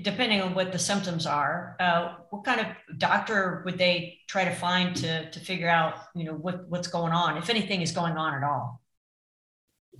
depending 0.00 0.40
on 0.40 0.54
what 0.54 0.72
the 0.72 0.78
symptoms 0.78 1.26
are, 1.26 1.76
uh, 1.78 2.14
what 2.30 2.44
kind 2.44 2.60
of 2.60 2.98
doctor 2.98 3.62
would 3.66 3.76
they 3.76 4.18
try 4.26 4.44
to 4.44 4.54
find 4.54 4.96
to, 4.96 5.30
to 5.30 5.38
figure 5.38 5.68
out, 5.68 5.96
you 6.14 6.24
know, 6.24 6.32
what, 6.32 6.66
what's 6.68 6.88
going 6.88 7.12
on, 7.12 7.36
if 7.36 7.50
anything 7.50 7.82
is 7.82 7.92
going 7.92 8.16
on 8.16 8.34
at 8.34 8.42
all? 8.42 8.80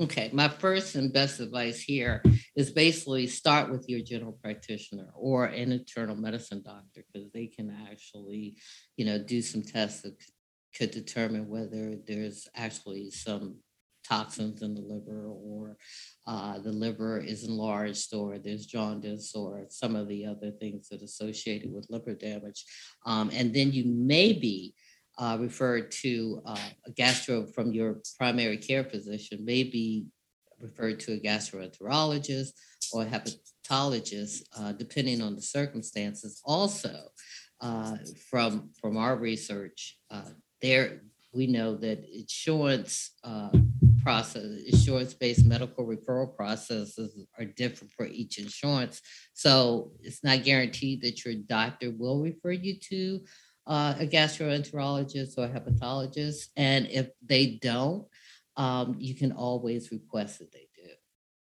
Okay, 0.01 0.31
my 0.33 0.49
first 0.49 0.95
and 0.95 1.13
best 1.13 1.41
advice 1.41 1.83
here 1.83 2.23
is 2.57 2.71
basically 2.71 3.27
start 3.27 3.71
with 3.71 3.87
your 3.91 4.01
general 4.01 4.33
practitioner 4.43 5.11
or 5.15 5.45
an 5.45 5.71
internal 5.71 6.17
medicine 6.17 6.63
doctor 6.65 7.05
because 7.13 7.31
they 7.33 7.47
can 7.47 7.77
actually, 7.91 8.57
you 8.97 9.05
know, 9.05 9.19
do 9.19 9.43
some 9.43 9.61
tests 9.61 10.01
that 10.01 10.15
could 10.77 10.91
determine 10.91 11.49
whether 11.49 11.97
there's 12.07 12.49
actually 12.55 13.11
some 13.11 13.57
toxins 14.09 14.63
in 14.63 14.75
the 14.75 14.81
liver 14.81 15.27
or 15.27 15.77
uh, 16.27 16.59
the 16.59 16.73
liver 16.73 17.19
is 17.19 17.45
enlarged 17.45 18.13
or 18.15 18.39
there's 18.39 18.67
jaundice 18.67 19.35
or 19.35 19.67
some 19.69 19.95
of 19.95 20.09
the 20.09 20.27
other 20.27 20.51
things 20.51 20.89
that 20.89 21.01
are 21.01 21.05
associated 21.05 21.73
with 21.73 21.87
liver 21.89 22.15
damage. 22.15 22.65
Um, 23.07 23.31
and 23.33 23.55
then 23.55 23.73
you 23.73 23.85
may 23.87 24.33
be 24.33 24.75
uh, 25.19 25.37
referred 25.41 25.91
to 25.91 26.43
uh, 26.47 26.57
a 26.87 26.91
gastro 26.91 27.47
from 27.47 27.73
your 27.73 28.01
primary 28.19 28.57
care 28.57 28.85
physician, 28.85 29.45
may 29.45 29.63
be 29.63 30.07
referred 30.59 31.01
to 31.01 31.13
a 31.13 31.21
gastroenterologist 31.21 32.53
or 32.93 33.03
a 33.03 33.07
hepatologist, 33.07 34.43
uh, 34.59 34.73
depending 34.73 35.21
on 35.21 35.35
the 35.35 35.43
circumstances. 35.43 36.41
Also, 36.45 37.09
uh, 37.61 37.97
from 38.31 38.71
from 38.81 38.97
our 38.97 39.17
research, 39.17 39.99
uh, 40.11 40.31
there 40.63 41.03
we 41.35 41.47
know 41.47 41.77
that 41.77 42.05
insurance 42.15 43.13
uh, 43.25 43.51
process, 44.03 44.45
insurance-based 44.67 45.47
medical 45.47 45.87
referral 45.87 46.35
processes 46.35 47.17
are 47.39 47.45
different 47.45 47.93
for 47.95 48.07
each 48.07 48.39
insurance. 48.39 49.01
So 49.33 49.93
it's 50.01 50.23
not 50.23 50.45
guaranteed 50.45 51.03
that 51.03 51.25
your 51.25 51.35
doctor 51.35 51.91
will 51.91 52.23
refer 52.23 52.53
you 52.53 52.79
to 52.91 53.21
uh, 53.67 53.95
a 53.99 54.07
gastroenterologist 54.07 55.39
or 55.39 55.45
a 55.45 55.49
hepatologist. 55.49 56.49
And 56.57 56.87
if 56.89 57.09
they 57.25 57.59
don't, 57.63 58.07
um, 58.57 58.97
you 58.99 59.15
can 59.15 59.33
always 59.33 59.91
request 59.91 60.41
that 60.41 60.53
they 60.53 60.69
do. 60.77 60.91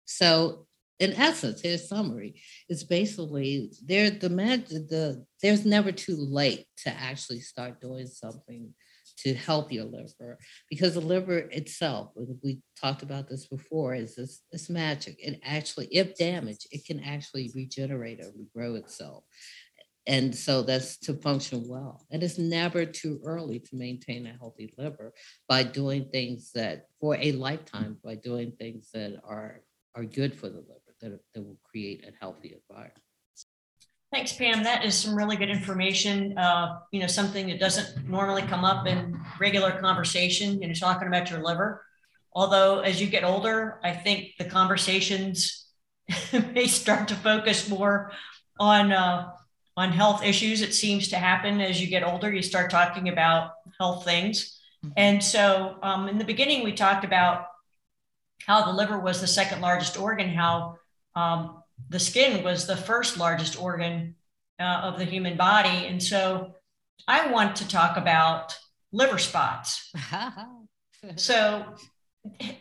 So 0.05 0.67
in 0.99 1.13
essence, 1.13 1.61
his 1.61 1.87
summary 1.89 2.35
is 2.69 2.83
basically 2.83 3.71
there 3.83 4.11
the, 4.11 4.29
the 4.29 5.25
there's 5.41 5.65
never 5.65 5.91
too 5.91 6.15
late 6.15 6.67
to 6.83 6.89
actually 6.89 7.39
start 7.39 7.81
doing 7.81 8.05
something 8.05 8.73
to 9.17 9.33
help 9.33 9.71
your 9.71 9.85
liver 9.85 10.37
because 10.69 10.95
the 10.95 11.01
liver 11.01 11.37
itself 11.37 12.11
we 12.43 12.59
talked 12.79 13.03
about 13.03 13.27
this 13.27 13.47
before 13.47 13.93
is 13.93 14.15
this 14.15 14.41
it's 14.51 14.69
magic. 14.69 15.15
It 15.19 15.39
actually 15.43 15.87
if 15.91 16.15
damaged 16.15 16.67
it 16.71 16.85
can 16.85 16.99
actually 17.01 17.51
regenerate 17.55 18.19
or 18.19 18.31
regrow 18.31 18.77
itself. 18.77 19.23
And 20.05 20.35
so 20.35 20.63
that's 20.63 20.97
to 20.99 21.13
function 21.13 21.65
well. 21.65 22.05
And 22.11 22.21
it's 22.23 22.37
never 22.37 22.85
too 22.85 23.21
early 23.23 23.59
to 23.59 23.75
maintain 23.75 24.27
a 24.27 24.37
healthy 24.37 24.73
liver 24.77 25.13
by 25.47 25.63
doing 25.63 26.09
things 26.11 26.51
that 26.55 26.87
for 26.99 27.15
a 27.15 27.31
lifetime 27.33 27.97
by 28.03 28.15
doing 28.15 28.51
things 28.59 28.89
that 28.93 29.21
are 29.23 29.61
are 29.95 30.05
good 30.05 30.35
for 30.35 30.49
the 30.49 30.57
liver 30.57 30.95
that, 31.01 31.19
that 31.33 31.41
will 31.41 31.59
create 31.63 32.05
a 32.05 32.11
healthy 32.19 32.55
environment 32.69 33.02
Thanks, 34.13 34.31
Pam. 34.31 34.61
That 34.61 34.85
is 34.85 34.93
some 34.93 35.15
really 35.15 35.35
good 35.35 35.49
information. 35.49 36.37
Uh, 36.37 36.81
you 36.91 36.99
know, 36.99 37.07
something 37.07 37.47
that 37.47 37.59
doesn't 37.59 38.07
normally 38.07 38.43
come 38.43 38.63
up 38.63 38.85
in 38.85 39.19
regular 39.39 39.71
conversation, 39.71 40.61
you 40.61 40.67
know, 40.67 40.73
talking 40.75 41.07
about 41.07 41.31
your 41.31 41.41
liver. 41.41 41.83
Although 42.31 42.81
as 42.81 43.01
you 43.01 43.07
get 43.07 43.23
older, 43.23 43.79
I 43.83 43.91
think 43.91 44.33
the 44.37 44.45
conversations 44.45 45.65
may 46.53 46.67
start 46.67 47.07
to 47.07 47.15
focus 47.15 47.67
more 47.67 48.11
on 48.59 48.91
uh, 48.91 49.31
on 49.75 49.91
health 49.91 50.23
issues. 50.23 50.61
It 50.61 50.75
seems 50.75 51.07
to 51.07 51.17
happen 51.17 51.59
as 51.59 51.81
you 51.81 51.87
get 51.87 52.03
older. 52.03 52.31
You 52.31 52.43
start 52.43 52.69
talking 52.69 53.09
about 53.09 53.53
health 53.79 54.05
things. 54.05 54.61
Mm-hmm. 54.85 54.93
And 54.95 55.23
so 55.23 55.79
um, 55.81 56.07
in 56.07 56.19
the 56.19 56.25
beginning, 56.25 56.63
we 56.63 56.73
talked 56.73 57.03
about 57.03 57.47
how 58.45 58.63
the 58.63 58.73
liver 58.73 58.99
was 58.99 59.21
the 59.21 59.27
second 59.27 59.61
largest 59.61 59.99
organ, 59.99 60.29
how 60.29 60.77
um, 61.15 61.62
the 61.89 61.99
skin 61.99 62.43
was 62.43 62.65
the 62.65 62.77
first 62.77 63.17
largest 63.17 63.61
organ 63.61 64.15
uh, 64.59 64.81
of 64.83 64.97
the 64.97 65.05
human 65.05 65.37
body. 65.37 65.87
And 65.87 66.01
so 66.01 66.55
I 67.07 67.31
want 67.31 67.55
to 67.57 67.67
talk 67.67 67.97
about 67.97 68.57
liver 68.91 69.17
spots. 69.17 69.91
so, 71.15 71.65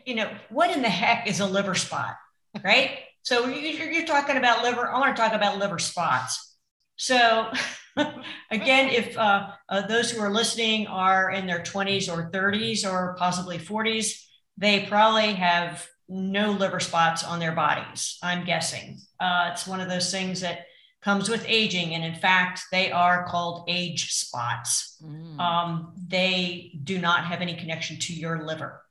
you 0.05 0.15
know, 0.15 0.31
what 0.51 0.71
in 0.71 0.83
the 0.83 0.89
heck 0.89 1.27
is 1.27 1.41
a 1.41 1.47
liver 1.47 1.75
spot, 1.75 2.17
right? 2.65 2.99
so 3.23 3.47
you're, 3.47 3.91
you're 3.91 4.07
talking 4.07 4.37
about 4.37 4.63
liver. 4.63 4.89
I 4.89 4.99
want 4.99 5.17
to 5.17 5.23
talk 5.23 5.33
about 5.33 5.59
liver 5.59 5.79
spots. 5.79 6.57
So, 6.97 7.51
again, 8.51 8.89
if 8.89 9.17
uh, 9.17 9.49
uh, 9.69 9.87
those 9.87 10.11
who 10.11 10.21
are 10.21 10.33
listening 10.33 10.87
are 10.87 11.31
in 11.31 11.47
their 11.47 11.61
20s 11.61 12.13
or 12.13 12.31
30s 12.31 12.85
or 12.85 13.15
possibly 13.19 13.59
40s, 13.59 14.25
they 14.57 14.87
probably 14.87 15.35
have 15.35 15.87
no 16.13 16.51
liver 16.53 16.81
spots 16.81 17.25
on 17.25 17.39
their 17.39 17.53
bodies, 17.53 18.19
I'm 18.23 18.45
guessing. 18.45 18.99
Uh, 19.19 19.51
it's 19.53 19.67
one 19.67 19.81
of 19.81 19.89
those 19.89 20.11
things 20.11 20.41
that 20.41 20.67
comes 21.01 21.29
with 21.29 21.45
aging. 21.49 21.95
And 21.95 22.05
in 22.05 22.15
fact, 22.15 22.65
they 22.71 22.93
are 22.93 23.27
called 23.27 23.65
age 23.69 24.13
spots. 24.13 25.03
Mm. 25.03 25.39
Um, 25.39 25.95
they 26.09 26.79
do 26.85 26.99
not 26.99 27.25
have 27.25 27.41
any 27.41 27.55
connection 27.55 27.99
to 28.01 28.13
your 28.13 28.45
liver. 28.45 28.83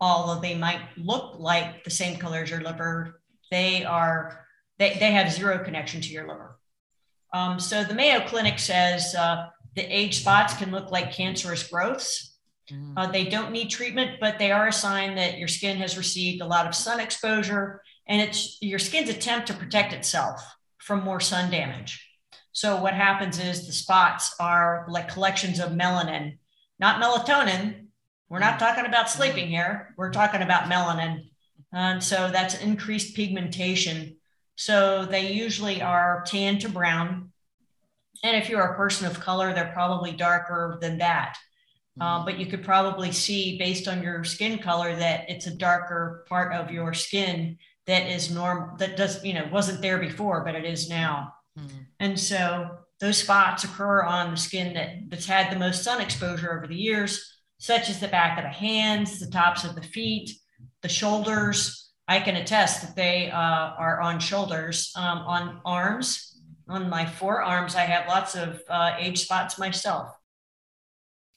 Although 0.00 0.40
they 0.40 0.54
might 0.54 0.80
look 0.96 1.38
like 1.38 1.84
the 1.84 1.90
same 1.90 2.18
color 2.18 2.42
as 2.42 2.50
your 2.50 2.62
liver, 2.62 3.20
they 3.50 3.84
are 3.84 4.46
they, 4.78 4.96
they 4.98 5.12
have 5.12 5.30
zero 5.30 5.62
connection 5.62 6.00
to 6.00 6.08
your 6.08 6.26
liver. 6.26 6.58
Um, 7.32 7.60
so 7.60 7.84
the 7.84 7.94
Mayo 7.94 8.26
Clinic 8.26 8.58
says 8.58 9.14
uh, 9.14 9.48
the 9.76 9.82
age 9.82 10.20
spots 10.20 10.54
can 10.54 10.70
look 10.70 10.90
like 10.90 11.12
cancerous 11.12 11.68
growths. 11.68 12.31
Uh, 12.96 13.10
they 13.10 13.24
don't 13.24 13.52
need 13.52 13.68
treatment, 13.68 14.18
but 14.20 14.38
they 14.38 14.52
are 14.52 14.68
a 14.68 14.72
sign 14.72 15.16
that 15.16 15.38
your 15.38 15.48
skin 15.48 15.76
has 15.78 15.98
received 15.98 16.40
a 16.40 16.46
lot 16.46 16.66
of 16.66 16.74
sun 16.74 17.00
exposure 17.00 17.82
and 18.06 18.20
it's 18.20 18.58
your 18.60 18.78
skin's 18.78 19.08
attempt 19.08 19.46
to 19.46 19.54
protect 19.54 19.92
itself 19.92 20.42
from 20.78 21.04
more 21.04 21.20
sun 21.20 21.50
damage. 21.50 22.08
So 22.52 22.80
what 22.80 22.94
happens 22.94 23.38
is 23.38 23.66
the 23.66 23.72
spots 23.72 24.34
are 24.38 24.86
like 24.88 25.08
collections 25.08 25.60
of 25.60 25.70
melanin, 25.70 26.38
not 26.78 27.02
melatonin. 27.02 27.86
We're 28.28 28.40
not 28.40 28.56
mm. 28.56 28.58
talking 28.58 28.86
about 28.86 29.06
mm. 29.06 29.10
sleeping 29.10 29.48
here. 29.48 29.94
We're 29.96 30.12
talking 30.12 30.42
about 30.42 30.70
melanin. 30.70 31.30
And 31.72 32.02
so 32.02 32.30
that's 32.30 32.60
increased 32.60 33.16
pigmentation. 33.16 34.16
So 34.56 35.06
they 35.06 35.32
usually 35.32 35.80
are 35.80 36.24
tan 36.26 36.58
to 36.58 36.68
brown. 36.68 37.32
And 38.22 38.36
if 38.36 38.48
you're 38.48 38.60
a 38.62 38.76
person 38.76 39.06
of 39.06 39.20
color, 39.20 39.54
they're 39.54 39.72
probably 39.72 40.12
darker 40.12 40.78
than 40.80 40.98
that. 40.98 41.38
Uh, 42.00 42.16
mm-hmm. 42.16 42.24
but 42.24 42.38
you 42.38 42.46
could 42.46 42.64
probably 42.64 43.12
see 43.12 43.58
based 43.58 43.86
on 43.86 44.02
your 44.02 44.24
skin 44.24 44.58
color 44.58 44.96
that 44.96 45.28
it's 45.28 45.46
a 45.46 45.54
darker 45.54 46.24
part 46.26 46.50
of 46.54 46.70
your 46.70 46.94
skin 46.94 47.58
that 47.86 48.06
is 48.06 48.30
normal 48.30 48.74
that 48.78 48.96
does 48.96 49.22
you 49.22 49.34
know 49.34 49.46
wasn't 49.52 49.80
there 49.82 49.98
before 49.98 50.42
but 50.42 50.54
it 50.54 50.64
is 50.64 50.88
now 50.88 51.34
mm-hmm. 51.58 51.78
and 52.00 52.18
so 52.18 52.78
those 52.98 53.18
spots 53.18 53.64
occur 53.64 54.04
on 54.04 54.30
the 54.30 54.36
skin 54.38 54.72
that, 54.72 54.90
that's 55.08 55.26
had 55.26 55.52
the 55.52 55.58
most 55.58 55.82
sun 55.82 56.00
exposure 56.00 56.56
over 56.56 56.66
the 56.66 56.74
years 56.74 57.40
such 57.58 57.90
as 57.90 58.00
the 58.00 58.08
back 58.08 58.38
of 58.38 58.44
the 58.44 58.48
hands 58.48 59.20
the 59.20 59.30
tops 59.30 59.64
of 59.64 59.74
the 59.74 59.82
feet 59.82 60.30
the 60.80 60.88
shoulders 60.88 61.90
i 62.08 62.18
can 62.18 62.36
attest 62.36 62.80
that 62.80 62.96
they 62.96 63.30
uh, 63.30 63.36
are 63.76 64.00
on 64.00 64.18
shoulders 64.18 64.92
um, 64.96 65.18
on 65.18 65.60
arms 65.66 66.40
on 66.68 66.88
my 66.88 67.04
forearms 67.04 67.74
i 67.74 67.82
have 67.82 68.08
lots 68.08 68.34
of 68.34 68.62
uh, 68.70 68.94
age 68.98 69.24
spots 69.24 69.58
myself 69.58 70.08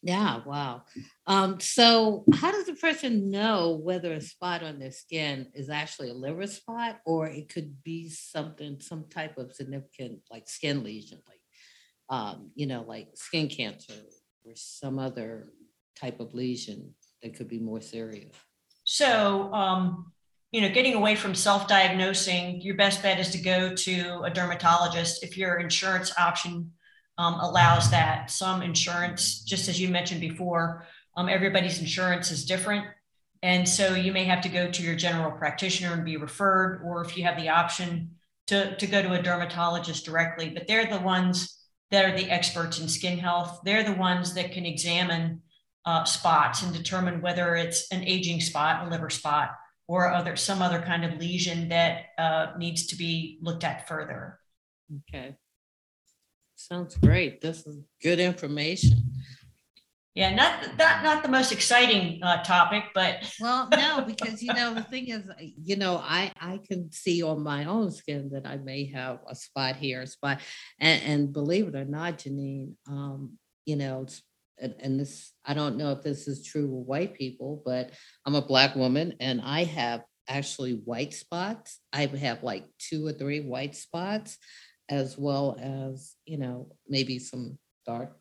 yeah, 0.06 0.42
wow. 0.46 0.84
Um, 1.26 1.60
so, 1.60 2.26
how 2.32 2.52
does 2.52 2.70
a 2.70 2.76
person 2.76 3.32
know 3.32 3.80
whether 3.84 4.14
a 4.14 4.22
spot 4.22 4.62
on 4.62 4.78
their 4.78 4.92
skin 4.92 5.48
is 5.56 5.68
actually 5.68 6.12
a 6.12 6.14
liver 6.14 6.46
spot 6.46 7.00
or 7.08 7.26
it 7.26 7.50
could 7.50 7.84
be 7.84 8.10
something, 8.10 8.80
some 8.80 9.06
type 9.10 9.40
of 9.40 9.56
significant 9.56 10.20
like 10.30 10.48
skin 10.48 10.84
lesion, 10.84 11.24
like, 11.28 11.40
um, 12.10 12.52
you 12.54 12.68
know, 12.68 12.86
like 12.88 13.08
skin 13.16 13.48
cancer 13.48 13.96
or 14.46 14.52
some 14.54 15.00
other 15.00 15.52
type 16.00 16.20
of 16.20 16.36
lesion 16.36 16.94
that 17.24 17.36
could 17.36 17.48
be 17.48 17.60
more 17.60 17.82
serious? 17.82 18.36
So, 18.84 19.52
um, 19.54 20.12
you 20.52 20.62
know, 20.62 20.70
getting 20.70 20.94
away 20.94 21.16
from 21.16 21.34
self 21.34 21.68
diagnosing, 21.68 22.62
your 22.62 22.76
best 22.76 23.02
bet 23.02 23.20
is 23.20 23.32
to 23.32 23.40
go 23.40 23.74
to 23.74 24.22
a 24.22 24.30
dermatologist 24.30 25.24
if 25.24 25.36
your 25.36 25.56
insurance 25.56 26.14
option 26.16 26.74
um, 27.18 27.36
allows 27.36 27.92
that. 27.92 28.32
Some 28.32 28.62
insurance, 28.62 29.44
just 29.44 29.70
as 29.70 29.80
you 29.80 29.90
mentioned 29.90 30.22
before, 30.22 30.86
um, 31.18 31.30
everybody's 31.30 31.80
insurance 31.80 32.32
is 32.32 32.46
different. 32.46 32.86
And 33.42 33.68
so 33.68 33.94
you 33.94 34.12
may 34.12 34.24
have 34.24 34.42
to 34.42 34.50
go 34.50 34.70
to 34.72 34.84
your 34.84 34.96
general 34.96 35.32
practitioner 35.32 35.94
and 35.94 36.04
be 36.04 36.18
referred, 36.18 36.82
or 36.84 37.04
if 37.06 37.16
you 37.16 37.24
have 37.24 37.38
the 37.38 37.50
option 37.50 38.12
to, 38.48 38.76
to 38.76 38.88
go 38.88 39.02
to 39.02 39.14
a 39.14 39.22
dermatologist 39.22 40.06
directly. 40.06 40.50
But 40.50 40.68
they're 40.68 40.88
the 40.88 41.00
ones 41.00 41.60
that 41.92 42.06
are 42.06 42.18
the 42.18 42.30
experts 42.30 42.80
in 42.80 42.88
skin 42.88 43.20
health. 43.20 43.62
They're 43.64 43.84
the 43.84 43.94
ones 43.94 44.34
that 44.34 44.52
can 44.52 44.66
examine 44.66 45.42
uh, 45.86 46.04
spots 46.04 46.64
and 46.64 46.74
determine 46.74 47.22
whether 47.22 47.56
it's 47.56 47.92
an 47.92 48.04
aging 48.04 48.42
spot, 48.42 48.88
a 48.88 48.90
liver 48.90 49.10
spot, 49.10 49.52
or 49.88 50.12
other 50.12 50.36
some 50.36 50.62
other 50.62 50.82
kind 50.82 51.06
of 51.06 51.20
lesion 51.20 51.70
that 51.70 52.06
uh, 52.18 52.48
needs 52.58 52.88
to 52.88 52.96
be 52.96 53.38
looked 53.42 53.64
at 53.64 53.88
further. 53.88 54.40
Okay. 55.10 55.36
Sounds 56.56 56.96
great. 56.98 57.42
This 57.42 57.68
is 57.68 57.80
good 58.02 58.20
information. 58.20 59.04
Yeah, 60.16 60.34
not 60.34 60.78
not 60.78 61.04
not 61.04 61.24
the 61.24 61.30
most 61.30 61.52
exciting 61.52 62.24
uh, 62.24 62.42
topic, 62.42 62.86
but 62.94 63.30
well, 63.42 63.68
no, 63.70 64.02
because 64.08 64.42
you 64.42 64.54
know 64.54 64.74
the 64.74 64.84
thing 64.84 65.10
is, 65.10 65.24
you 65.40 65.76
know, 65.76 65.98
I 65.98 66.32
I 66.40 66.62
can 66.66 66.90
see 66.94 67.22
on 67.22 67.44
my 67.44 67.66
own 67.66 67.92
skin 67.92 68.30
that 68.32 68.48
I 68.48 68.56
may 68.56 68.86
have 68.92 69.20
a 69.28 69.36
spot 69.36 69.76
here, 69.76 70.02
a 70.02 70.08
spot, 70.08 70.40
and, 70.80 71.04
and 71.04 71.34
believe 71.34 71.68
it 71.68 71.76
or 71.76 71.84
not, 71.84 72.20
Janine, 72.20 72.76
um, 72.88 73.38
you 73.66 73.76
know, 73.76 74.08
and, 74.58 74.74
and 74.80 74.98
this 74.98 75.34
I 75.44 75.54
don't 75.54 75.76
know 75.76 75.92
if 75.92 76.02
this 76.02 76.30
is 76.30 76.46
true 76.46 76.68
with 76.68 76.88
white 76.88 77.16
people, 77.16 77.62
but 77.66 77.92
I'm 78.26 78.36
a 78.36 78.42
black 78.42 78.78
woman 78.78 79.16
and 79.20 79.42
I 79.42 79.66
have 79.66 80.04
actually 80.30 80.82
white 80.86 81.14
spots. 81.14 81.82
I 81.92 82.06
have 82.06 82.42
like 82.42 82.66
two 82.80 83.06
or 83.06 83.12
three 83.12 83.42
white 83.42 83.76
spots 83.76 84.38
as 84.90 85.18
well 85.18 85.58
as 85.60 86.16
you 86.26 86.38
know 86.38 86.68
maybe 86.88 87.18
some 87.20 87.58
dark 87.86 88.18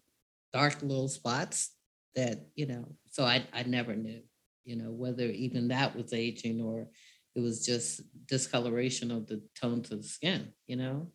dark 0.53 0.81
little 0.83 1.09
spots 1.09 1.72
that 2.16 2.46
you 2.55 2.66
know 2.66 2.85
so 3.11 3.24
i 3.24 3.44
i 3.53 3.62
never 3.64 3.94
knew 3.94 4.20
you 4.64 4.77
know 4.77 4.90
whether 4.90 5.27
even 5.27 5.68
that 5.68 5.94
was 5.94 6.12
aging 6.12 6.61
or 6.61 6.88
it 7.35 7.40
was 7.40 7.66
just 7.66 8.00
discoloration 8.27 9.11
of 9.11 9.27
the 9.27 9.42
tones 9.61 9.90
of 9.90 10.03
the 10.03 10.09
skin 10.09 10.53
you 10.66 10.77
know? 10.77 11.09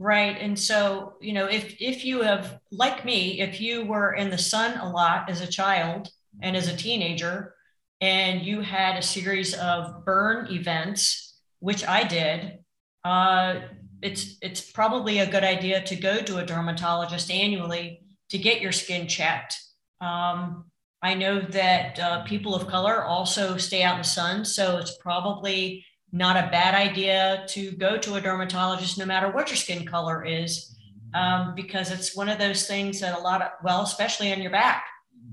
Right 0.00 0.36
and 0.40 0.56
so 0.58 1.14
you 1.20 1.32
know 1.32 1.46
if 1.46 1.74
if 1.80 2.04
you 2.04 2.22
have 2.22 2.60
like 2.70 3.04
me 3.04 3.40
if 3.40 3.60
you 3.60 3.84
were 3.84 4.14
in 4.14 4.30
the 4.30 4.38
sun 4.38 4.78
a 4.78 4.90
lot 4.90 5.28
as 5.28 5.40
a 5.40 5.46
child 5.46 6.08
and 6.40 6.56
as 6.56 6.68
a 6.68 6.76
teenager 6.76 7.54
and 8.00 8.42
you 8.42 8.60
had 8.60 8.96
a 8.96 9.02
series 9.02 9.54
of 9.54 10.04
burn 10.04 10.46
events 10.52 11.40
which 11.58 11.84
i 11.84 12.04
did 12.04 12.58
uh, 13.04 13.60
it's 14.02 14.36
it's 14.42 14.60
probably 14.60 15.18
a 15.18 15.30
good 15.30 15.44
idea 15.44 15.82
to 15.82 15.96
go 15.96 16.20
to 16.20 16.38
a 16.38 16.46
dermatologist 16.46 17.30
annually 17.30 18.00
to 18.30 18.38
get 18.38 18.60
your 18.60 18.72
skin 18.72 19.06
checked. 19.06 19.58
Um, 20.00 20.64
I 21.02 21.14
know 21.14 21.40
that 21.40 21.98
uh, 21.98 22.24
people 22.24 22.54
of 22.54 22.66
color 22.66 23.04
also 23.04 23.56
stay 23.56 23.82
out 23.82 23.94
in 23.94 24.02
the 24.02 24.08
sun, 24.08 24.44
so 24.44 24.78
it's 24.78 24.96
probably 24.98 25.84
not 26.12 26.36
a 26.36 26.50
bad 26.50 26.74
idea 26.74 27.44
to 27.48 27.72
go 27.72 27.98
to 27.98 28.14
a 28.14 28.20
dermatologist 28.20 28.98
no 28.98 29.06
matter 29.06 29.30
what 29.30 29.48
your 29.48 29.56
skin 29.56 29.84
color 29.86 30.24
is, 30.24 30.74
um, 31.14 31.54
because 31.54 31.90
it's 31.90 32.16
one 32.16 32.28
of 32.28 32.38
those 32.38 32.66
things 32.66 33.00
that 33.00 33.18
a 33.18 33.22
lot 33.22 33.42
of 33.42 33.48
well, 33.62 33.82
especially 33.82 34.32
on 34.32 34.42
your 34.42 34.50
back, 34.50 34.86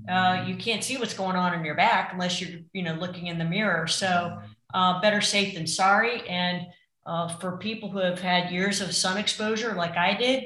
uh, 0.08 0.44
you 0.46 0.56
can't 0.56 0.84
see 0.84 0.96
what's 0.96 1.14
going 1.14 1.36
on 1.36 1.54
in 1.54 1.64
your 1.64 1.74
back 1.74 2.12
unless 2.12 2.40
you're 2.40 2.60
you 2.72 2.82
know 2.82 2.94
looking 2.94 3.26
in 3.26 3.38
the 3.38 3.44
mirror. 3.44 3.86
So 3.86 4.38
uh, 4.74 5.00
better 5.00 5.20
safe 5.20 5.54
than 5.54 5.66
sorry, 5.66 6.26
and 6.28 6.66
uh, 7.06 7.28
for 7.28 7.56
people 7.56 7.88
who 7.88 7.98
have 7.98 8.20
had 8.20 8.50
years 8.50 8.80
of 8.80 8.94
sun 8.94 9.16
exposure 9.16 9.74
like 9.74 9.96
I 9.96 10.14
did, 10.14 10.44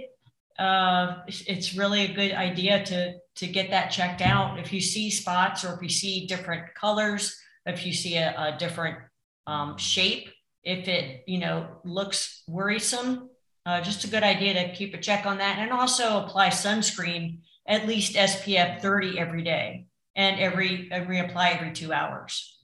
uh, 0.58 1.22
it's 1.26 1.74
really 1.74 2.02
a 2.02 2.12
good 2.12 2.32
idea 2.32 2.84
to, 2.84 3.14
to 3.36 3.46
get 3.46 3.70
that 3.70 3.90
checked 3.90 4.20
out. 4.20 4.58
If 4.58 4.72
you 4.72 4.80
see 4.80 5.10
spots 5.10 5.64
or 5.64 5.74
if 5.74 5.82
you 5.82 5.88
see 5.88 6.26
different 6.26 6.74
colors, 6.74 7.40
if 7.64 7.86
you 7.86 7.92
see 7.92 8.16
a, 8.16 8.34
a 8.36 8.56
different 8.58 8.98
um, 9.46 9.78
shape, 9.78 10.28
if 10.62 10.86
it 10.86 11.24
you 11.26 11.38
know 11.38 11.66
looks 11.84 12.42
worrisome, 12.46 13.30
uh, 13.66 13.80
just 13.80 14.04
a 14.04 14.08
good 14.08 14.22
idea 14.22 14.54
to 14.54 14.74
keep 14.74 14.94
a 14.94 14.98
check 14.98 15.26
on 15.26 15.38
that 15.38 15.58
and 15.58 15.72
also 15.72 16.24
apply 16.24 16.48
sunscreen 16.48 17.38
at 17.66 17.86
least 17.86 18.16
SPF 18.16 18.80
30 18.80 19.18
every 19.18 19.42
day 19.42 19.86
and 20.16 20.40
every, 20.40 20.88
every 20.90 21.20
apply 21.20 21.50
every 21.50 21.72
two 21.72 21.92
hours. 21.92 22.58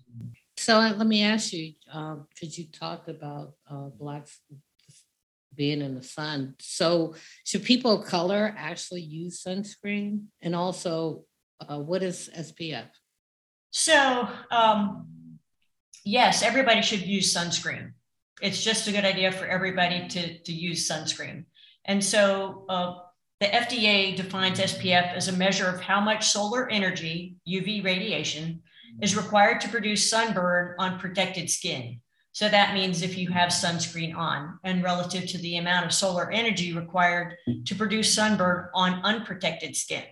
So 0.56 0.78
let 0.78 1.06
me 1.06 1.22
ask 1.22 1.52
you, 1.52 1.74
uh, 1.92 2.16
could 2.38 2.56
you 2.56 2.66
talk 2.66 3.08
about 3.08 3.52
uh, 3.70 3.88
blacks 3.98 4.40
being 5.54 5.80
in 5.80 5.94
the 5.94 6.02
sun? 6.02 6.54
So 6.60 7.14
should 7.44 7.64
people 7.64 8.00
of 8.00 8.06
color 8.06 8.54
actually 8.56 9.02
use 9.02 9.42
sunscreen? 9.42 10.26
And 10.42 10.54
also, 10.54 11.24
uh, 11.60 11.78
what 11.78 12.02
is 12.02 12.30
SPF? 12.36 12.88
So 13.70 14.28
um, 14.50 15.06
yes, 16.04 16.42
everybody 16.42 16.82
should 16.82 17.02
use 17.02 17.34
sunscreen. 17.34 17.92
It's 18.42 18.62
just 18.62 18.86
a 18.88 18.92
good 18.92 19.04
idea 19.04 19.32
for 19.32 19.46
everybody 19.46 20.06
to, 20.08 20.38
to 20.38 20.52
use 20.52 20.88
sunscreen. 20.88 21.44
And 21.86 22.02
so 22.02 22.64
uh, 22.68 22.96
the 23.40 23.46
FDA 23.46 24.16
defines 24.16 24.60
SPF 24.60 25.14
as 25.14 25.28
a 25.28 25.32
measure 25.32 25.68
of 25.68 25.80
how 25.80 26.00
much 26.00 26.28
solar 26.28 26.68
energy, 26.68 27.36
UV 27.48 27.84
radiation, 27.84 28.62
is 29.00 29.16
required 29.16 29.60
to 29.60 29.68
produce 29.68 30.10
sunburn 30.10 30.74
on 30.78 30.98
protected 30.98 31.50
skin. 31.50 32.00
So 32.32 32.48
that 32.48 32.74
means 32.74 33.00
if 33.00 33.16
you 33.16 33.30
have 33.30 33.48
sunscreen 33.48 34.14
on 34.14 34.58
and 34.62 34.82
relative 34.82 35.26
to 35.28 35.38
the 35.38 35.56
amount 35.56 35.86
of 35.86 35.92
solar 35.92 36.30
energy 36.30 36.74
required 36.74 37.34
to 37.64 37.74
produce 37.74 38.14
sunburn 38.14 38.68
on 38.74 39.00
unprotected 39.04 39.74
skin. 39.74 40.04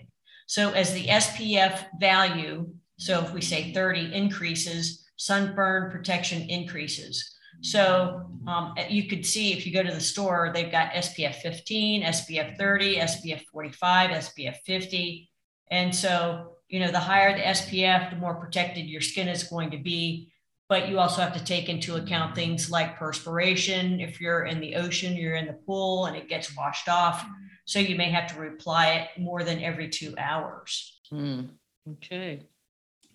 So 0.47 0.73
as 0.73 0.95
the 0.95 1.07
SPF 1.07 1.87
value, 2.01 2.67
so 2.99 3.23
if 3.23 3.33
we 3.35 3.43
say 3.43 3.73
30 3.73 4.15
increases, 4.15 5.05
sunburn 5.17 5.91
protection 5.91 6.49
increases. 6.49 7.37
So 7.61 8.23
um, 8.47 8.75
you 8.89 9.05
could 9.05 9.25
see 9.25 9.53
if 9.53 9.67
you 9.67 9.73
go 9.73 9.83
to 9.83 9.93
the 9.93 10.01
store, 10.01 10.51
they've 10.55 10.73
got 10.73 10.93
SPF 10.93 11.37
15, 11.37 12.03
SPF 12.05 12.57
30, 12.57 12.97
SPF 12.97 13.43
45, 13.53 14.11
SPF 14.11 14.57
50. 14.65 15.31
And 15.71 15.95
so 15.95 16.54
you 16.75 16.81
know, 16.81 16.91
the 16.91 16.99
higher 16.99 17.37
the 17.37 17.45
SPF, 17.45 18.11
the 18.11 18.17
more 18.17 18.35
protected 18.35 18.87
your 18.87 19.01
skin 19.01 19.29
is 19.29 19.45
going 19.45 19.71
to 19.71 19.79
be. 19.79 20.33
But 20.69 20.89
you 20.89 20.99
also 20.99 21.23
have 21.23 21.33
to 21.35 21.45
take 21.45 21.69
into 21.69 21.95
account 21.95 22.35
things 22.35 22.69
like 22.69 22.99
perspiration. 22.99 24.01
If 24.01 24.21
you're 24.21 24.47
in 24.47 24.59
the 24.59 24.75
ocean, 24.75 25.15
you're 25.15 25.37
in 25.37 25.47
the 25.47 25.53
pool 25.53 26.07
and 26.07 26.17
it 26.17 26.29
gets 26.29 26.57
washed 26.57 26.89
off. 26.89 27.25
So 27.65 27.79
you 27.79 27.95
may 27.95 28.11
have 28.11 28.27
to 28.27 28.35
reapply 28.35 29.03
it 29.03 29.21
more 29.21 29.45
than 29.45 29.63
every 29.63 29.89
two 29.89 30.17
hours. 30.19 30.99
Hmm. 31.11 31.43
Okay. 31.89 32.43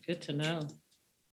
Good 0.08 0.22
to 0.22 0.32
know. 0.32 0.62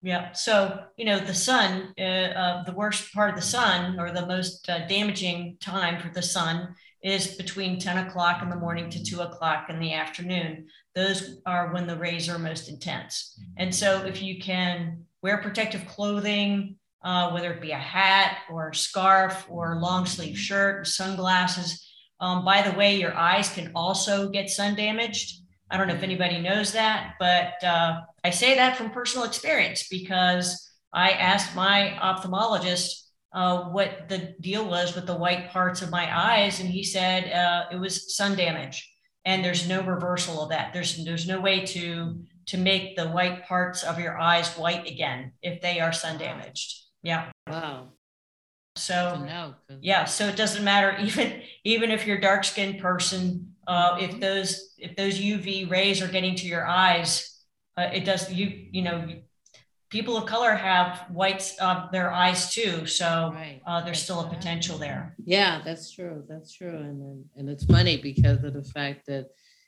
Yeah. 0.01 0.31
So, 0.31 0.79
you 0.95 1.03
know, 1.03 1.19
the 1.19 1.33
sun, 1.33 1.93
uh, 1.99 2.01
uh, 2.01 2.63
the 2.63 2.71
worst 2.71 3.13
part 3.13 3.31
of 3.31 3.35
the 3.35 3.41
sun 3.41 3.99
or 3.99 4.13
the 4.13 4.25
most 4.25 4.69
uh, 4.69 4.87
damaging 4.87 5.57
time 5.59 6.01
for 6.01 6.07
the 6.07 6.21
sun 6.21 6.73
is 7.03 7.35
between 7.35 7.79
10 7.79 8.07
o'clock 8.07 8.41
in 8.41 8.49
the 8.49 8.55
morning 8.55 8.89
to 8.89 9.03
2 9.03 9.19
o'clock 9.19 9.69
in 9.69 9.79
the 9.79 9.93
afternoon. 9.93 10.67
Those 10.95 11.41
are 11.45 11.73
when 11.73 11.85
the 11.85 11.97
rays 11.97 12.29
are 12.29 12.39
most 12.39 12.69
intense. 12.69 13.37
And 13.57 13.75
so, 13.75 14.05
if 14.05 14.21
you 14.21 14.39
can 14.39 15.03
wear 15.21 15.39
protective 15.39 15.85
clothing, 15.85 16.77
uh, 17.03 17.31
whether 17.31 17.51
it 17.51 17.61
be 17.61 17.71
a 17.71 17.77
hat 17.77 18.37
or 18.49 18.69
a 18.69 18.75
scarf 18.75 19.45
or 19.49 19.79
long 19.79 20.05
sleeve 20.05 20.37
shirt, 20.37 20.87
sunglasses, 20.87 21.79
Um, 22.19 22.45
by 22.45 22.61
the 22.61 22.77
way, 22.77 22.95
your 22.95 23.13
eyes 23.17 23.49
can 23.49 23.71
also 23.75 24.29
get 24.29 24.49
sun 24.49 24.75
damaged. 24.75 25.41
I 25.69 25.75
don't 25.75 25.87
know 25.87 25.95
if 25.95 26.03
anybody 26.03 26.39
knows 26.39 26.71
that, 26.71 27.15
but 27.19 27.61
uh, 27.63 28.01
I 28.23 28.29
say 28.29 28.55
that 28.55 28.77
from 28.77 28.91
personal 28.91 29.27
experience 29.27 29.87
because 29.89 30.71
I 30.93 31.09
asked 31.11 31.53
my 31.55 31.97
ophthalmologist 31.99 33.02
uh, 33.33 33.63
what 33.69 34.07
the 34.09 34.35
deal 34.41 34.67
was 34.67 34.95
with 34.95 35.07
the 35.07 35.15
white 35.15 35.49
parts 35.49 35.81
of 35.81 35.89
my 35.89 36.07
eyes, 36.15 36.59
and 36.59 36.69
he 36.69 36.83
said 36.83 37.31
uh, 37.31 37.65
it 37.71 37.77
was 37.79 38.15
sun 38.15 38.35
damage, 38.35 38.89
and 39.25 39.43
there's 39.43 39.67
no 39.67 39.81
reversal 39.81 40.43
of 40.43 40.49
that. 40.49 40.73
There's 40.73 41.03
there's 41.03 41.27
no 41.27 41.39
way 41.41 41.65
to 41.67 42.21
to 42.47 42.57
make 42.57 42.95
the 42.95 43.07
white 43.07 43.45
parts 43.45 43.83
of 43.83 43.99
your 43.99 44.19
eyes 44.19 44.49
white 44.57 44.87
again 44.87 45.31
if 45.41 45.61
they 45.61 45.79
are 45.79 45.93
sun 45.93 46.17
damaged. 46.17 46.81
Yeah. 47.01 47.31
Wow. 47.47 47.89
So 48.75 49.23
No. 49.25 49.55
yeah, 49.81 50.05
so 50.05 50.27
it 50.27 50.35
doesn't 50.35 50.63
matter 50.63 50.97
even 51.01 51.41
even 51.63 51.91
if 51.91 52.05
you're 52.05 52.19
dark 52.19 52.43
skinned 52.43 52.79
person, 52.79 53.55
uh, 53.67 53.97
if 53.99 54.19
those 54.19 54.73
if 54.77 54.95
those 54.95 55.19
UV 55.19 55.69
rays 55.69 56.01
are 56.01 56.07
getting 56.07 56.35
to 56.35 56.47
your 56.47 56.67
eyes, 56.67 57.43
uh, 57.77 57.89
it 57.93 58.05
does 58.05 58.31
you 58.31 58.67
you 58.71 58.81
know 58.81 59.07
people 59.93 60.17
of 60.17 60.25
color 60.25 60.55
have 60.55 61.05
whites 61.11 61.55
of 61.59 61.91
their 61.91 62.11
eyes 62.11 62.51
too, 62.51 62.87
so 62.87 63.31
Right. 63.31 63.61
uh, 63.67 63.79
there's 63.85 64.01
still 64.01 64.21
a 64.21 64.27
potential 64.27 64.79
there. 64.79 65.15
Yeah, 65.23 65.61
that's 65.63 65.91
true. 65.91 66.23
That's 66.27 66.51
true. 66.51 66.75
And 66.75 66.99
then, 66.99 67.25
and 67.37 67.47
it's 67.47 67.63
funny 67.65 67.97
because 68.01 68.43
of 68.43 68.53
the 68.53 68.63
fact 68.63 69.05
that, 69.05 69.27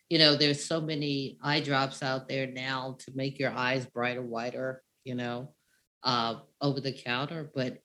you 0.09 0.17
know, 0.17 0.35
there's 0.35 0.65
so 0.65 0.81
many 0.81 1.37
eye 1.43 1.59
drops 1.59 2.01
out 2.01 2.27
there 2.27 2.47
now 2.47 2.97
to 3.01 3.11
make 3.13 3.37
your 3.37 3.51
eyes 3.51 3.85
brighter, 3.85 4.23
whiter, 4.23 4.83
you 5.03 5.13
know, 5.13 5.53
uh, 6.01 6.39
over 6.59 6.81
the 6.81 6.91
counter. 6.91 7.51
But 7.53 7.77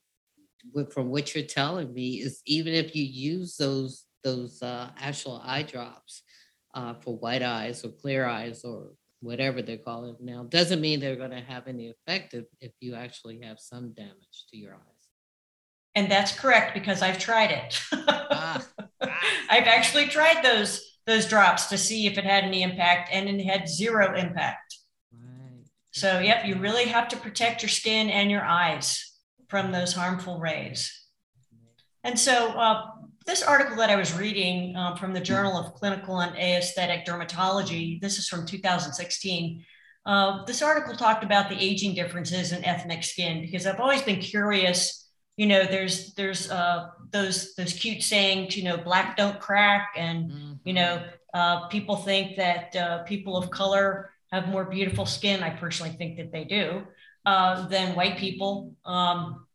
from 0.91 1.09
what 1.09 1.35
you're 1.35 1.45
telling 1.45 1.93
me 1.93 2.21
is 2.21 2.41
even 2.45 2.73
if 2.73 2.95
you 2.95 3.03
use 3.03 3.55
those 3.57 4.05
those 4.23 4.61
uh, 4.61 4.89
actual 4.99 5.41
eye 5.43 5.63
drops 5.63 6.23
uh, 6.75 6.93
for 7.01 7.17
white 7.17 7.41
eyes 7.41 7.83
or 7.83 7.89
clear 7.89 8.25
eyes 8.27 8.63
or 8.63 8.91
whatever 9.21 9.61
they're 9.61 9.77
calling 9.77 10.15
it 10.15 10.21
now, 10.21 10.43
doesn't 10.43 10.81
mean 10.81 10.99
they're 10.99 11.15
going 11.15 11.31
to 11.31 11.41
have 11.41 11.67
any 11.67 11.89
effect 11.89 12.33
if, 12.33 12.45
if 12.59 12.71
you 12.79 12.95
actually 12.95 13.39
have 13.41 13.59
some 13.59 13.93
damage 13.93 14.45
to 14.49 14.57
your 14.57 14.73
eyes. 14.73 15.01
And 15.95 16.09
that's 16.09 16.31
correct 16.31 16.73
because 16.73 17.01
I've 17.01 17.19
tried 17.19 17.51
it. 17.51 17.81
Ah, 17.91 18.65
I've 19.49 19.67
actually 19.67 20.07
tried 20.07 20.43
those 20.43 20.81
those 21.05 21.27
drops 21.27 21.65
to 21.65 21.77
see 21.77 22.07
if 22.07 22.17
it 22.17 22.23
had 22.23 22.43
any 22.43 22.63
impact, 22.63 23.09
and 23.11 23.27
it 23.27 23.43
had 23.43 23.67
zero 23.67 24.15
impact. 24.15 24.77
right. 25.13 25.65
So, 25.91 26.19
yep, 26.19 26.45
you 26.45 26.55
really 26.55 26.85
have 26.85 27.07
to 27.09 27.17
protect 27.17 27.63
your 27.63 27.69
skin 27.69 28.09
and 28.09 28.31
your 28.31 28.43
eyes 28.43 29.11
from 29.49 29.71
those 29.71 29.93
harmful 29.93 30.39
rays. 30.39 30.97
And 32.03 32.17
so, 32.17 32.49
uh, 32.49 32.85
this 33.25 33.43
article 33.43 33.75
that 33.77 33.89
I 33.89 33.95
was 33.95 34.17
reading 34.17 34.75
um, 34.75 34.97
from 34.97 35.13
the 35.13 35.19
Journal 35.19 35.57
of 35.57 35.73
Clinical 35.75 36.21
and 36.21 36.35
Aesthetic 36.37 37.05
Dermatology, 37.05 38.01
this 38.01 38.17
is 38.17 38.27
from 38.27 38.45
2016. 38.45 39.63
Uh, 40.05 40.43
this 40.45 40.61
article 40.61 40.95
talked 40.95 41.23
about 41.23 41.49
the 41.49 41.57
aging 41.59 41.93
differences 41.93 42.51
in 42.51 42.65
ethnic 42.65 43.03
skin 43.03 43.41
because 43.41 43.67
I've 43.67 43.79
always 43.79 44.01
been 44.01 44.19
curious. 44.19 45.09
You 45.37 45.45
know, 45.45 45.63
there's 45.63 46.13
there's 46.15 46.49
uh, 46.49 46.89
those 47.11 47.53
those 47.55 47.73
cute 47.73 48.01
sayings, 48.01 48.57
you 48.57 48.63
know, 48.63 48.77
black 48.77 49.15
don't 49.15 49.39
crack, 49.39 49.93
and 49.95 50.59
you 50.63 50.73
know, 50.73 51.03
uh, 51.33 51.67
people 51.67 51.95
think 51.97 52.37
that 52.37 52.75
uh, 52.75 53.03
people 53.03 53.37
of 53.37 53.51
color 53.51 54.11
have 54.31 54.47
more 54.47 54.65
beautiful 54.65 55.05
skin. 55.05 55.43
I 55.43 55.51
personally 55.51 55.91
think 55.93 56.17
that 56.17 56.31
they 56.31 56.43
do 56.43 56.83
uh, 57.25 57.67
than 57.67 57.95
white 57.95 58.17
people. 58.17 58.75
Um, 58.85 59.45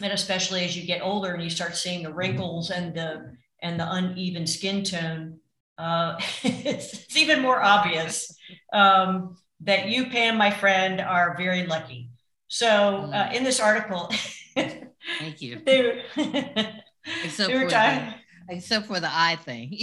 and 0.00 0.12
especially 0.12 0.64
as 0.64 0.76
you 0.76 0.86
get 0.86 1.02
older 1.02 1.34
and 1.34 1.42
you 1.42 1.50
start 1.50 1.76
seeing 1.76 2.02
the 2.02 2.12
wrinkles 2.12 2.70
and 2.70 2.94
the 2.94 3.36
and 3.60 3.78
the 3.78 3.92
uneven 3.92 4.46
skin 4.46 4.82
tone, 4.82 5.38
uh, 5.78 6.16
it's, 6.42 6.94
it's, 6.94 7.16
even 7.16 7.40
more 7.40 7.62
obvious 7.62 8.34
um, 8.72 9.36
that 9.60 9.88
you, 9.88 10.06
Pam, 10.06 10.36
my 10.36 10.50
friend, 10.50 11.00
are 11.00 11.36
very 11.36 11.66
lucky. 11.66 12.10
So 12.48 12.68
uh, 13.12 13.30
in 13.32 13.44
this 13.44 13.60
article, 13.60 14.10
Thank 15.18 15.42
you. 15.42 15.60
they, 15.66 16.02
Except 17.24 17.52
for 17.52 17.68
the, 17.68 18.14
except 18.48 18.86
for 18.86 19.00
the 19.00 19.10
eye 19.10 19.36
thing. 19.44 19.76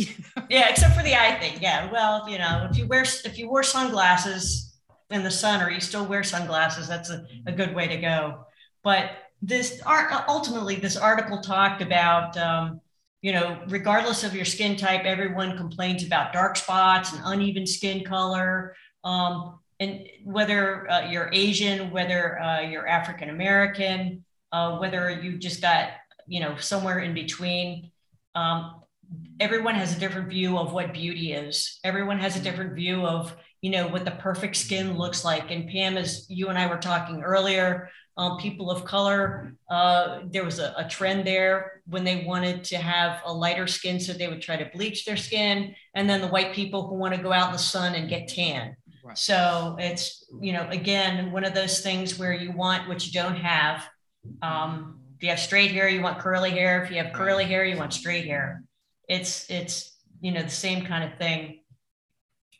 yeah, 0.49 0.69
except 0.69 0.95
for 0.95 1.03
the 1.03 1.15
eye 1.15 1.37
thing. 1.37 1.57
Yeah, 1.61 1.91
well, 1.91 2.29
you 2.29 2.37
know, 2.37 2.67
if 2.71 2.77
you 2.77 2.87
wear 2.87 3.01
if 3.01 3.37
you 3.37 3.51
wear 3.51 3.61
sunglasses 3.61 4.79
in 5.09 5.23
the 5.23 5.31
sun, 5.31 5.61
or 5.61 5.69
you 5.69 5.81
still 5.81 6.05
wear 6.05 6.23
sunglasses, 6.23 6.87
that's 6.87 7.09
a, 7.09 7.25
a 7.45 7.51
good 7.51 7.75
way 7.75 7.87
to 7.87 7.97
go. 7.97 8.45
But 8.85 9.11
this 9.41 9.82
art 9.86 10.12
ultimately, 10.28 10.75
this 10.75 10.97
article 10.97 11.39
talked 11.41 11.82
about, 11.82 12.38
um, 12.38 12.82
you 13.21 13.32
know, 13.32 13.60
regardless 13.67 14.23
of 14.23 14.36
your 14.36 14.45
skin 14.45 14.75
type, 14.75 15.04
everyone 15.06 15.58
complains 15.58 16.04
about 16.06 16.34
dark 16.34 16.56
spots 16.56 17.13
and 17.13 17.21
uneven 17.25 17.65
skin 17.65 18.04
color. 18.04 18.75
Um, 19.04 19.60
and 19.80 20.08
whether 20.23 20.89
uh, 20.89 21.10
you're 21.10 21.30
Asian, 21.32 21.91
whether 21.91 22.39
uh, 22.39 22.62
you're 22.62 22.88
African 22.88 23.30
American, 23.30 24.25
uh, 24.52 24.78
whether 24.78 25.10
you 25.10 25.38
just 25.38 25.62
got, 25.62 25.89
you 26.28 26.41
know, 26.41 26.58
somewhere 26.58 26.99
in 26.99 27.13
between, 27.13 27.91
um, 28.36 28.82
everyone 29.39 29.75
has 29.75 29.95
a 29.95 29.99
different 29.99 30.30
view 30.30 30.58
of 30.58 30.73
what 30.73 30.93
beauty 30.93 31.34
is. 31.34 31.80
Everyone 31.84 32.19
has 32.19 32.36
a 32.36 32.41
different 32.41 32.73
view 32.73 33.06
of, 33.06 33.36
you 33.62 33.71
know, 33.71 33.88
what 33.88 34.06
the 34.06 34.12
perfect 34.12 34.56
skin 34.56 34.97
looks 34.97 35.23
like. 35.23 35.49
And 35.49 35.69
Pam, 35.69 35.97
as 35.97 36.25
you 36.30 36.49
and 36.49 36.58
I 36.58 36.67
were 36.67 36.78
talking 36.78 37.23
earlier, 37.23 37.89
um, 38.19 38.38
people 38.38 38.69
of 38.69 38.84
color, 38.84 39.53
uh, 39.69 40.19
there 40.25 40.43
was 40.43 40.60
a, 40.60 40.73
a, 40.75 40.86
trend 40.89 41.25
there 41.25 41.82
when 41.86 42.03
they 42.03 42.25
wanted 42.25 42.65
to 42.65 42.75
have 42.75 43.21
a 43.23 43.32
lighter 43.32 43.65
skin, 43.65 43.97
so 43.97 44.12
they 44.12 44.27
would 44.27 44.41
try 44.41 44.58
to 44.58 44.69
bleach 44.75 45.05
their 45.05 45.15
skin. 45.15 45.73
And 45.95 46.10
then 46.10 46.19
the 46.19 46.27
white 46.27 46.53
people 46.53 46.86
who 46.86 46.95
want 46.95 47.15
to 47.15 47.23
go 47.23 47.32
out 47.32 47.47
in 47.47 47.53
the 47.53 47.60
sun 47.60 47.95
and 47.95 48.10
get 48.10 48.27
tan. 48.27 48.75
Right. 49.05 49.17
So 49.17 49.77
it's, 49.79 50.25
you 50.41 50.51
know, 50.51 50.67
again, 50.69 51.32
one 51.32 51.45
of 51.45 51.53
those 51.53 51.79
things 51.79 52.19
where 52.19 52.34
you 52.34 52.51
want 52.51 52.89
what 52.89 53.05
you 53.05 53.13
don't 53.13 53.38
have. 53.38 53.88
Um, 54.41 54.99
if 55.15 55.23
you 55.23 55.29
have 55.29 55.39
straight 55.39 55.71
hair, 55.71 55.88
you 55.88 56.01
want 56.01 56.19
curly 56.19 56.51
hair. 56.51 56.84
If 56.84 56.91
you 56.91 56.97
have 57.01 57.13
curly 57.13 57.45
hair, 57.45 57.63
you 57.63 57.77
want 57.77 57.93
straight 57.93 58.25
hair. 58.25 58.63
It's, 59.08 59.49
it's, 59.49 59.95
you 60.19 60.34
know, 60.34 60.43
the 60.43 60.49
same 60.49 60.86
kind 60.86 61.10
of 61.10 61.17
thing. 61.17 61.62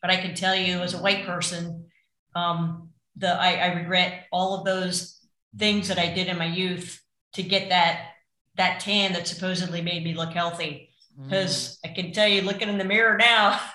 But 0.02 0.10
I 0.10 0.16
can 0.16 0.36
tell 0.36 0.56
you 0.56 0.80
as 0.80 0.94
a 0.94 1.02
white 1.02 1.26
person, 1.26 1.88
um, 2.34 2.92
the, 3.18 3.34
I, 3.38 3.56
I 3.56 3.74
regret 3.74 4.28
all 4.32 4.58
of 4.58 4.64
those 4.64 5.19
things 5.58 5.88
that 5.88 6.00
I 6.00 6.14
did 6.14 6.28
in 6.28 6.38
my 6.38 6.46
youth 6.46 7.02
to 7.34 7.44
get 7.44 7.70
that 7.70 8.12
that 8.56 8.80
tan 8.82 9.14
that 9.14 9.28
supposedly 9.28 9.82
made 9.82 10.04
me 10.04 10.14
look 10.14 10.34
healthy. 10.34 10.90
Because 11.18 11.80
mm. 11.86 11.90
I 11.90 11.94
can 11.94 12.12
tell 12.12 12.28
you, 12.28 12.42
looking 12.42 12.70
in 12.70 12.78
the 12.78 12.84
mirror 12.86 13.18
now, 13.18 13.60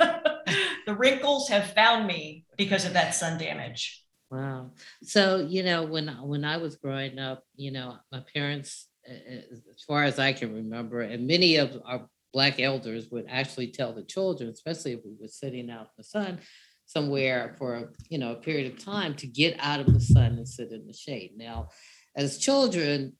the 0.87 0.94
wrinkles 0.94 1.48
have 1.48 1.72
found 1.72 2.06
me 2.06 2.44
because 2.56 2.84
of 2.84 2.92
that 2.92 3.14
sun 3.14 3.38
damage. 3.38 4.02
Wow. 4.30 4.72
So 5.02 5.46
you 5.48 5.62
know, 5.62 5.84
when 5.84 6.08
when 6.22 6.44
I 6.44 6.56
was 6.56 6.76
growing 6.76 7.18
up, 7.18 7.44
you 7.56 7.70
know, 7.70 7.96
my 8.10 8.22
parents, 8.34 8.88
as 9.06 9.82
far 9.87 10.04
as 10.04 10.18
I 10.18 10.32
can 10.32 10.54
remember, 10.54 11.02
and 11.02 11.26
many 11.26 11.56
of 11.56 11.80
our 11.84 12.08
black 12.32 12.58
elders 12.58 13.08
would 13.10 13.26
actually 13.28 13.68
tell 13.68 13.92
the 13.92 14.02
children, 14.02 14.50
especially 14.50 14.92
if 14.92 15.00
we 15.04 15.12
were 15.20 15.28
sitting 15.28 15.70
out 15.70 15.82
in 15.82 15.92
the 15.98 16.04
sun, 16.04 16.40
somewhere 16.87 17.55
for 17.59 17.92
you 18.09 18.18
know 18.18 18.33
a 18.33 18.37
period 18.37 18.73
of 18.73 18.85
time 18.85 19.14
to 19.16 19.27
get 19.27 19.57
out 19.59 19.81
of 19.81 19.92
the 19.92 20.01
sun 20.01 20.33
and 20.37 20.49
sit 20.49 20.73
in 20.73 20.87
the 20.87 20.92
shade. 20.92 21.33
Now 21.37 21.68
as 22.16 22.38
children 22.38 23.14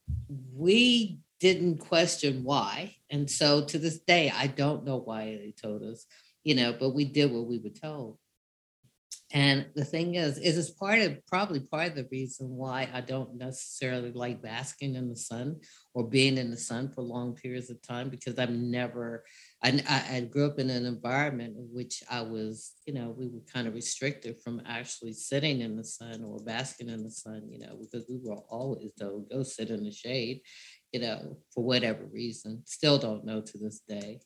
we 0.53 1.19
didn't 1.39 1.77
question 1.79 2.43
why 2.43 2.95
and 3.09 3.29
so 3.29 3.63
to 3.63 3.77
this 3.77 3.99
day 3.99 4.31
i 4.33 4.47
don't 4.47 4.85
know 4.85 4.97
why 4.97 5.25
they 5.25 5.53
told 5.61 5.83
us 5.83 6.05
you 6.43 6.55
know 6.55 6.73
but 6.79 6.91
we 6.91 7.05
did 7.05 7.31
what 7.31 7.45
we 7.45 7.59
were 7.59 7.69
told. 7.69 8.17
And 9.31 9.65
the 9.75 9.83
thing 9.83 10.15
is 10.15 10.37
is 10.37 10.57
it's 10.57 10.69
part 10.69 10.99
of 10.99 11.25
probably 11.25 11.59
part 11.59 11.89
of 11.89 11.95
the 11.95 12.07
reason 12.11 12.55
why 12.55 12.87
i 12.93 13.01
don't 13.01 13.35
necessarily 13.35 14.11
like 14.11 14.41
basking 14.41 14.95
in 14.95 15.09
the 15.09 15.15
sun 15.15 15.59
or 15.93 16.07
being 16.07 16.37
in 16.37 16.51
the 16.51 16.57
sun 16.57 16.89
for 16.89 17.01
long 17.01 17.33
periods 17.33 17.69
of 17.69 17.81
time 17.81 18.09
because 18.09 18.37
i've 18.37 18.51
never 18.51 19.25
I, 19.63 20.03
I, 20.11 20.19
grew 20.21 20.45
up 20.45 20.59
in 20.59 20.69
an 20.69 20.85
environment 20.85 21.55
in 21.57 21.67
which 21.71 22.03
I 22.09 22.21
was, 22.21 22.73
you 22.85 22.93
know, 22.93 23.15
we 23.17 23.27
were 23.27 23.41
kind 23.51 23.67
of 23.67 23.73
restricted 23.73 24.39
from 24.43 24.61
actually 24.65 25.13
sitting 25.13 25.61
in 25.61 25.75
the 25.75 25.83
sun 25.83 26.23
or 26.23 26.39
basking 26.39 26.89
in 26.89 27.03
the 27.03 27.09
sun, 27.09 27.43
you 27.49 27.59
know, 27.59 27.77
because 27.79 28.05
we 28.07 28.19
were 28.21 28.41
always 28.49 28.91
told, 28.99 29.29
go 29.29 29.43
sit 29.43 29.69
in 29.69 29.83
the 29.83 29.91
shade, 29.91 30.41
you 30.91 30.99
know, 30.99 31.37
for 31.53 31.63
whatever 31.63 32.05
reason. 32.05 32.61
Still 32.65 32.97
don't 32.97 33.25
know 33.25 33.41
to 33.41 33.57
this 33.57 33.81
day. 33.87 34.19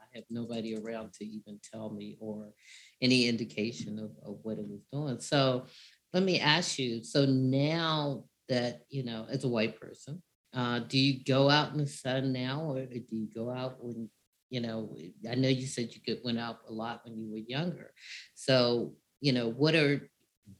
I 0.00 0.16
have 0.16 0.24
nobody 0.30 0.76
around 0.76 1.14
to 1.14 1.24
even 1.24 1.58
tell 1.72 1.90
me 1.90 2.16
or 2.20 2.52
any 3.00 3.28
indication 3.28 3.98
of, 3.98 4.10
of 4.24 4.38
what 4.42 4.58
it 4.58 4.68
was 4.68 4.84
doing. 4.92 5.20
So 5.20 5.66
let 6.12 6.22
me 6.22 6.38
ask 6.38 6.78
you 6.78 7.02
so 7.02 7.24
now 7.24 8.24
that, 8.48 8.82
you 8.88 9.04
know, 9.04 9.26
as 9.28 9.44
a 9.44 9.48
white 9.48 9.80
person, 9.80 10.22
uh, 10.52 10.80
do 10.80 10.98
you 10.98 11.24
go 11.24 11.48
out 11.48 11.72
in 11.72 11.78
the 11.78 11.86
sun 11.86 12.32
now 12.32 12.62
or 12.62 12.84
do 12.84 13.02
you 13.10 13.28
go 13.34 13.50
out 13.50 13.76
when 13.80 14.08
you 14.50 14.60
know 14.60 14.94
i 15.30 15.34
know 15.34 15.48
you 15.48 15.66
said 15.66 15.88
you 15.92 16.00
could 16.00 16.22
went 16.24 16.38
out 16.38 16.58
a 16.68 16.72
lot 16.72 17.00
when 17.04 17.16
you 17.16 17.30
were 17.30 17.38
younger 17.38 17.92
so 18.34 18.92
you 19.20 19.32
know 19.32 19.48
what 19.48 19.74
are 19.74 20.10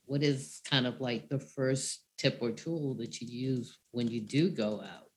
what 0.06 0.22
is 0.22 0.60
kind 0.70 0.86
of 0.86 1.00
like 1.00 1.28
the 1.28 1.38
first 1.38 2.04
tip 2.16 2.38
or 2.40 2.52
tool 2.52 2.94
that 2.94 3.20
you 3.20 3.26
use 3.28 3.78
when 3.90 4.08
you 4.08 4.20
do 4.20 4.50
go 4.50 4.80
out 4.80 5.10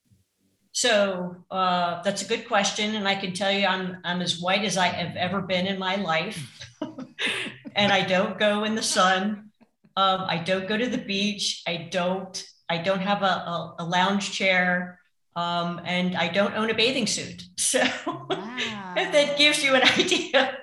So 0.74 1.36
uh, 1.52 2.02
that's 2.02 2.22
a 2.22 2.26
good 2.26 2.48
question, 2.48 2.96
and 2.96 3.06
I 3.06 3.14
can 3.14 3.32
tell 3.32 3.52
you, 3.52 3.64
I'm 3.64 3.98
I'm 4.02 4.20
as 4.20 4.40
white 4.40 4.64
as 4.64 4.76
I 4.76 4.88
have 4.88 5.14
ever 5.14 5.40
been 5.40 5.66
in 5.68 5.78
my 5.78 5.94
life, 5.96 6.66
and 7.76 7.92
I 7.92 8.02
don't 8.02 8.38
go 8.40 8.64
in 8.64 8.74
the 8.74 8.82
sun. 8.82 9.50
Um, 9.96 10.26
I 10.26 10.38
don't 10.38 10.66
go 10.66 10.76
to 10.76 10.88
the 10.88 10.98
beach. 10.98 11.62
I 11.66 11.88
don't. 11.92 12.34
I 12.68 12.78
don't 12.78 12.98
have 13.00 13.22
a, 13.22 13.34
a, 13.54 13.74
a 13.78 13.84
lounge 13.84 14.32
chair, 14.32 14.98
um, 15.36 15.80
and 15.84 16.16
I 16.16 16.28
don't 16.28 16.54
own 16.54 16.70
a 16.70 16.74
bathing 16.74 17.06
suit. 17.06 17.42
So 17.56 17.80
wow. 18.06 18.94
that 18.94 19.36
gives 19.36 19.64
you 19.64 19.74
an 19.74 19.82
idea 19.98 20.58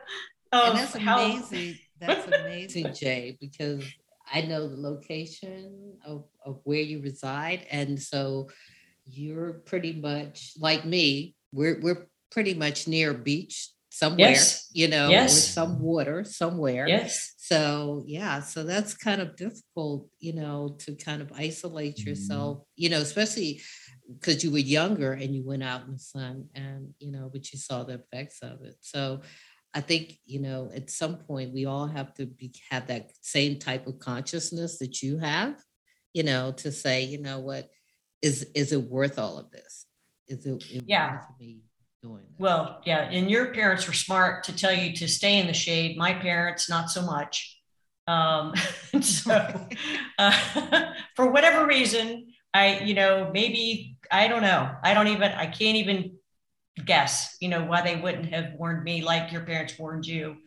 of 0.54 0.70
and 0.70 0.78
that's 0.78 0.96
how 0.96 1.26
amazing. 1.26 1.78
That's 2.00 2.26
amazing, 2.28 2.94
Jay, 3.00 3.38
because 3.42 3.84
I 4.32 4.42
know 4.42 4.70
the 4.70 4.78
location 4.78 5.98
of, 6.06 6.24
of 6.46 6.62
where 6.64 6.80
you 6.80 7.02
reside, 7.02 7.66
and 7.70 8.02
so 8.02 8.50
you're 9.06 9.54
pretty 9.66 9.94
much 9.94 10.54
like 10.58 10.86
me. 10.86 11.36
We're 11.52 11.82
we're 11.82 12.08
pretty 12.32 12.54
much 12.54 12.88
near 12.88 13.12
a 13.12 13.14
beach 13.14 13.70
somewhere, 13.90 14.30
yes. 14.30 14.70
you 14.72 14.88
know, 14.88 15.10
yes. 15.10 15.34
with 15.34 15.44
some 15.44 15.80
water 15.80 16.24
somewhere. 16.24 16.88
Yes. 16.88 17.34
So 17.38 18.04
yeah, 18.08 18.40
so 18.40 18.64
that's 18.64 18.96
kind 18.96 19.22
of 19.22 19.36
difficult, 19.36 20.08
you 20.20 20.34
know, 20.34 20.78
to 20.80 20.96
kind 20.96 21.22
of 21.22 21.32
isolate 21.34 21.98
mm-hmm. 21.98 22.10
yourself, 22.10 22.64
you 22.76 22.90
know, 22.90 23.02
especially 23.02 23.62
because 24.20 24.44
you 24.44 24.52
were 24.52 24.58
younger 24.58 25.14
and 25.14 25.36
you 25.36 25.44
went 25.44 25.64
out 25.64 25.86
in 25.86 25.94
the 25.94 26.00
sun 26.00 26.48
and 26.56 26.94
you 27.00 27.12
know, 27.12 27.30
but 27.32 27.52
you 27.52 27.60
saw 27.60 27.84
the 27.84 27.96
effects 27.96 28.40
of 28.42 28.62
it. 28.64 28.76
So 28.82 29.22
I 29.74 29.82
think, 29.82 30.20
you 30.26 30.40
know, 30.40 30.70
at 30.76 30.90
some 30.90 31.18
point 31.18 31.54
we 31.54 31.66
all 31.66 31.88
have 31.88 32.14
to 32.16 32.26
be 32.26 32.54
have 32.70 32.88
that 32.88 33.12
same 33.22 33.58
type 33.58 33.88
of 33.88 34.00
consciousness 34.00 34.80
that 34.80 35.02
you 35.02 35.18
have, 35.20 35.56
you 36.14 36.24
know, 36.24 36.52
to 36.54 36.72
say, 36.72 37.04
you 37.04 37.22
know 37.22 37.40
what, 37.40 37.70
is 38.22 38.48
is 38.54 38.74
it 38.74 38.84
worth 38.84 39.18
all 39.18 39.38
of 39.38 39.50
this? 39.52 39.86
Is 40.28 40.46
it, 40.46 40.64
it 40.70 40.84
yeah. 40.88 41.22
me 41.40 41.62
doing 42.02 42.24
this? 42.30 42.40
Well, 42.40 42.82
yeah, 42.86 43.10
and 43.10 43.30
your 43.30 43.54
parents 43.54 43.88
were 43.88 43.94
smart 43.94 44.44
to 44.46 44.56
tell 44.56 44.74
you 44.74 44.94
to 44.96 45.08
stay 45.08 45.40
in 45.40 45.48
the 45.48 45.54
shade. 45.54 45.98
My 45.98 46.14
parents, 46.14 46.70
not 46.70 46.90
so 46.90 47.02
much. 47.02 47.58
Um, 48.08 48.54
so 49.02 49.68
uh, 50.20 50.94
for 51.16 51.32
whatever 51.32 51.66
reason, 51.66 52.28
I, 52.54 52.80
you 52.80 52.94
know, 52.94 53.32
maybe 53.34 53.98
I 54.12 54.28
don't 54.28 54.42
know. 54.42 54.70
I 54.84 54.94
don't 54.94 55.08
even 55.08 55.32
I 55.32 55.46
can't 55.46 55.78
even 55.78 56.18
guess, 56.86 57.38
you 57.40 57.50
know, 57.50 57.64
why 57.66 57.82
they 57.82 57.96
wouldn't 57.96 58.34
have 58.34 58.54
warned 58.54 58.84
me 58.84 59.02
like 59.04 59.32
your 59.32 59.42
parents 59.42 59.78
warned 59.78 60.06
you. 60.06 60.38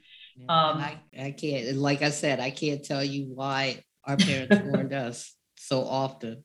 Um, 0.48 0.78
I, 0.78 0.98
I 1.18 1.30
can't, 1.30 1.76
like 1.76 2.02
I 2.02 2.10
said, 2.10 2.40
I 2.40 2.50
can't 2.50 2.84
tell 2.84 3.04
you 3.04 3.26
why 3.34 3.84
our 4.04 4.16
parents 4.16 4.56
warned 4.64 4.92
us 4.92 5.34
so 5.56 5.84
often. 5.84 6.44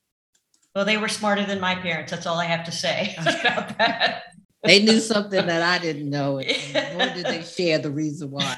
Well, 0.76 0.86
they 0.86 0.98
were 0.98 1.08
smarter 1.08 1.46
than 1.46 1.60
my 1.60 1.76
parents. 1.76 2.12
That's 2.12 2.28
all 2.28 2.38
I 2.38 2.46
have 2.46 2.66
to 2.66 2.72
say 2.72 3.16
about 3.20 3.78
that. 3.80 4.24
they 4.64 4.84
knew 4.84 5.00
something 5.00 5.46
that 5.46 5.62
I 5.64 5.80
didn't 5.80 6.10
know, 6.10 6.40
and 6.40 6.74
nor 6.98 7.08
did 7.16 7.26
they 7.26 7.42
share 7.42 7.80
the 7.80 7.90
reason 7.90 8.30
why. 8.30 8.56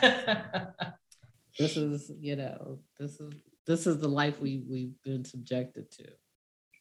this 1.57 1.77
is, 1.77 2.11
you 2.19 2.35
know, 2.35 2.79
this 2.99 3.19
is 3.19 3.33
this 3.65 3.87
is 3.87 3.99
the 3.99 4.09
life 4.09 4.39
we 4.41 4.63
we've 4.69 5.01
been 5.03 5.23
subjected 5.23 5.89
to. 5.91 6.09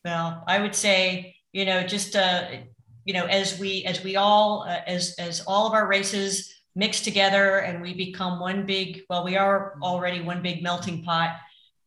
Well, 0.05 0.43
I 0.47 0.59
would 0.59 0.75
say, 0.75 1.37
you 1.53 1.65
know, 1.65 1.87
just 1.87 2.17
uh, 2.17 2.49
you 3.05 3.13
know, 3.13 3.27
as 3.27 3.59
we 3.59 3.85
as 3.85 4.03
we 4.05 4.17
all 4.17 4.65
uh, 4.69 4.81
as 4.87 5.15
as 5.19 5.41
all 5.47 5.67
of 5.67 5.73
our 5.73 5.87
races 5.87 6.55
mix 6.75 7.01
together 7.01 7.59
and 7.59 7.83
we 7.83 7.95
become 7.95 8.39
one 8.39 8.67
big. 8.67 9.03
Well, 9.09 9.25
we 9.25 9.37
are 9.37 9.75
already 9.83 10.21
one 10.21 10.43
big 10.43 10.63
melting 10.63 11.03
pot. 11.03 11.37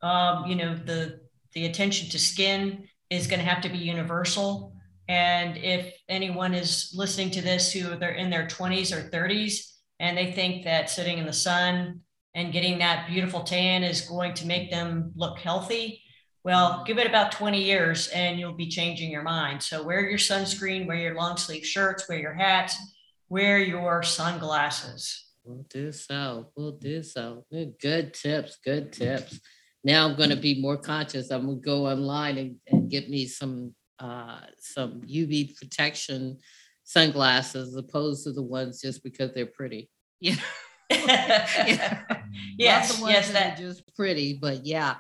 Um, 0.01 0.45
you 0.47 0.55
know, 0.55 0.75
the 0.75 1.21
the 1.53 1.65
attention 1.65 2.09
to 2.09 2.19
skin 2.19 2.87
is 3.09 3.27
going 3.27 3.39
to 3.39 3.45
have 3.45 3.61
to 3.61 3.69
be 3.69 3.77
universal. 3.77 4.73
And 5.07 5.57
if 5.57 5.93
anyone 6.09 6.53
is 6.53 6.91
listening 6.95 7.31
to 7.31 7.41
this 7.41 7.71
who 7.71 7.95
they're 7.97 8.11
in 8.11 8.29
their 8.29 8.47
20s 8.47 8.91
or 8.95 9.09
30s 9.09 9.73
and 9.99 10.17
they 10.17 10.31
think 10.31 10.63
that 10.63 10.89
sitting 10.89 11.17
in 11.17 11.25
the 11.25 11.33
sun 11.33 12.01
and 12.33 12.53
getting 12.53 12.79
that 12.79 13.07
beautiful 13.07 13.41
tan 13.41 13.83
is 13.83 14.01
going 14.01 14.33
to 14.35 14.47
make 14.47 14.71
them 14.71 15.11
look 15.15 15.37
healthy, 15.39 16.02
well, 16.43 16.83
give 16.85 16.97
it 16.97 17.07
about 17.07 17.31
20 17.31 17.61
years 17.61 18.07
and 18.09 18.39
you'll 18.39 18.53
be 18.53 18.67
changing 18.67 19.11
your 19.11 19.23
mind. 19.23 19.63
So 19.63 19.83
wear 19.83 20.01
your 20.07 20.19
sunscreen, 20.19 20.87
wear 20.87 20.97
your 20.97 21.15
long 21.15 21.37
sleeve 21.37 21.65
shirts, 21.65 22.07
wear 22.09 22.19
your 22.19 22.33
hats, 22.33 22.75
wear 23.29 23.59
your 23.59 24.03
sunglasses. 24.03 25.27
We'll 25.43 25.65
do 25.69 25.91
so. 25.91 26.47
We'll 26.55 26.77
do 26.77 27.03
so. 27.03 27.45
Good 27.51 28.13
tips. 28.13 28.57
Good 28.63 28.93
tips 28.93 29.39
now 29.83 30.07
I'm 30.07 30.15
going 30.15 30.29
to 30.29 30.35
be 30.35 30.61
more 30.61 30.77
conscious. 30.77 31.29
I'm 31.29 31.45
going 31.45 31.61
to 31.61 31.65
go 31.65 31.87
online 31.87 32.37
and, 32.37 32.55
and 32.67 32.89
get 32.89 33.09
me 33.09 33.25
some 33.27 33.73
uh, 33.99 34.39
some 34.59 35.01
UV 35.01 35.55
protection 35.55 36.39
sunglasses, 36.83 37.75
opposed 37.75 38.23
to 38.23 38.33
the 38.33 38.41
ones 38.41 38.81
just 38.81 39.03
because 39.03 39.33
they're 39.33 39.45
pretty. 39.45 39.89
Yeah. 40.89 41.47
yeah. 41.65 42.03
Yes, 42.57 43.01
yes, 43.03 43.31
that 43.31 43.57
are 43.57 43.61
just 43.61 43.95
pretty, 43.95 44.37
but 44.39 44.63
yeah, 44.63 44.97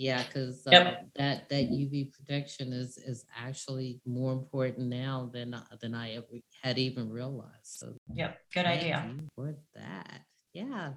yeah, 0.00 0.22
because 0.22 0.66
uh, 0.66 0.70
yep. 0.72 1.06
that 1.16 1.48
that 1.50 1.70
UV 1.70 2.10
protection 2.10 2.72
is 2.72 2.96
is 2.96 3.26
actually 3.36 4.00
more 4.06 4.32
important 4.32 4.88
now 4.88 5.30
than 5.30 5.54
than 5.80 5.94
I 5.94 6.14
ever 6.14 6.26
had 6.62 6.78
even 6.78 7.10
realized. 7.10 7.64
So, 7.64 7.92
yep, 8.14 8.38
good 8.54 8.64
idea. 8.64 9.14
For 9.36 9.54
that, 9.74 10.22
yeah. 10.54 10.92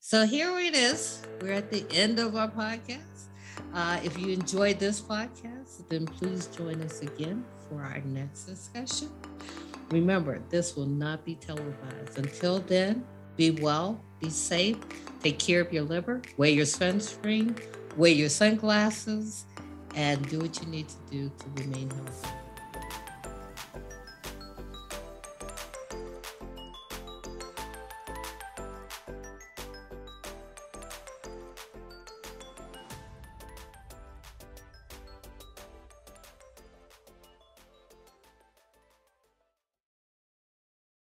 So 0.00 0.26
here 0.26 0.58
it 0.58 0.74
is. 0.74 1.22
We're 1.40 1.52
at 1.52 1.70
the 1.70 1.86
end 1.92 2.18
of 2.18 2.34
our 2.34 2.50
podcast. 2.50 3.26
Uh, 3.74 4.00
if 4.02 4.18
you 4.18 4.32
enjoyed 4.32 4.80
this 4.80 5.00
podcast, 5.00 5.88
then 5.88 6.06
please 6.06 6.46
join 6.48 6.82
us 6.82 7.00
again 7.00 7.44
for 7.68 7.80
our 7.80 8.00
next 8.06 8.44
discussion. 8.44 9.08
Remember, 9.90 10.42
this 10.50 10.74
will 10.74 10.86
not 10.86 11.24
be 11.24 11.36
televised. 11.36 12.18
Until 12.18 12.58
then, 12.58 13.04
be 13.36 13.52
well, 13.52 14.00
be 14.20 14.30
safe, 14.30 14.78
take 15.22 15.38
care 15.38 15.60
of 15.60 15.72
your 15.72 15.84
liver, 15.84 16.20
wear 16.36 16.50
your 16.50 16.66
sunscreen, 16.66 17.56
wear 17.98 18.12
your 18.12 18.28
sunglasses, 18.28 19.44
and 19.94 20.26
do 20.28 20.38
what 20.38 20.60
you 20.62 20.68
need 20.68 20.88
to 20.88 20.96
do 21.10 21.30
to 21.38 21.62
remain 21.62 21.90
healthy. 21.90 22.28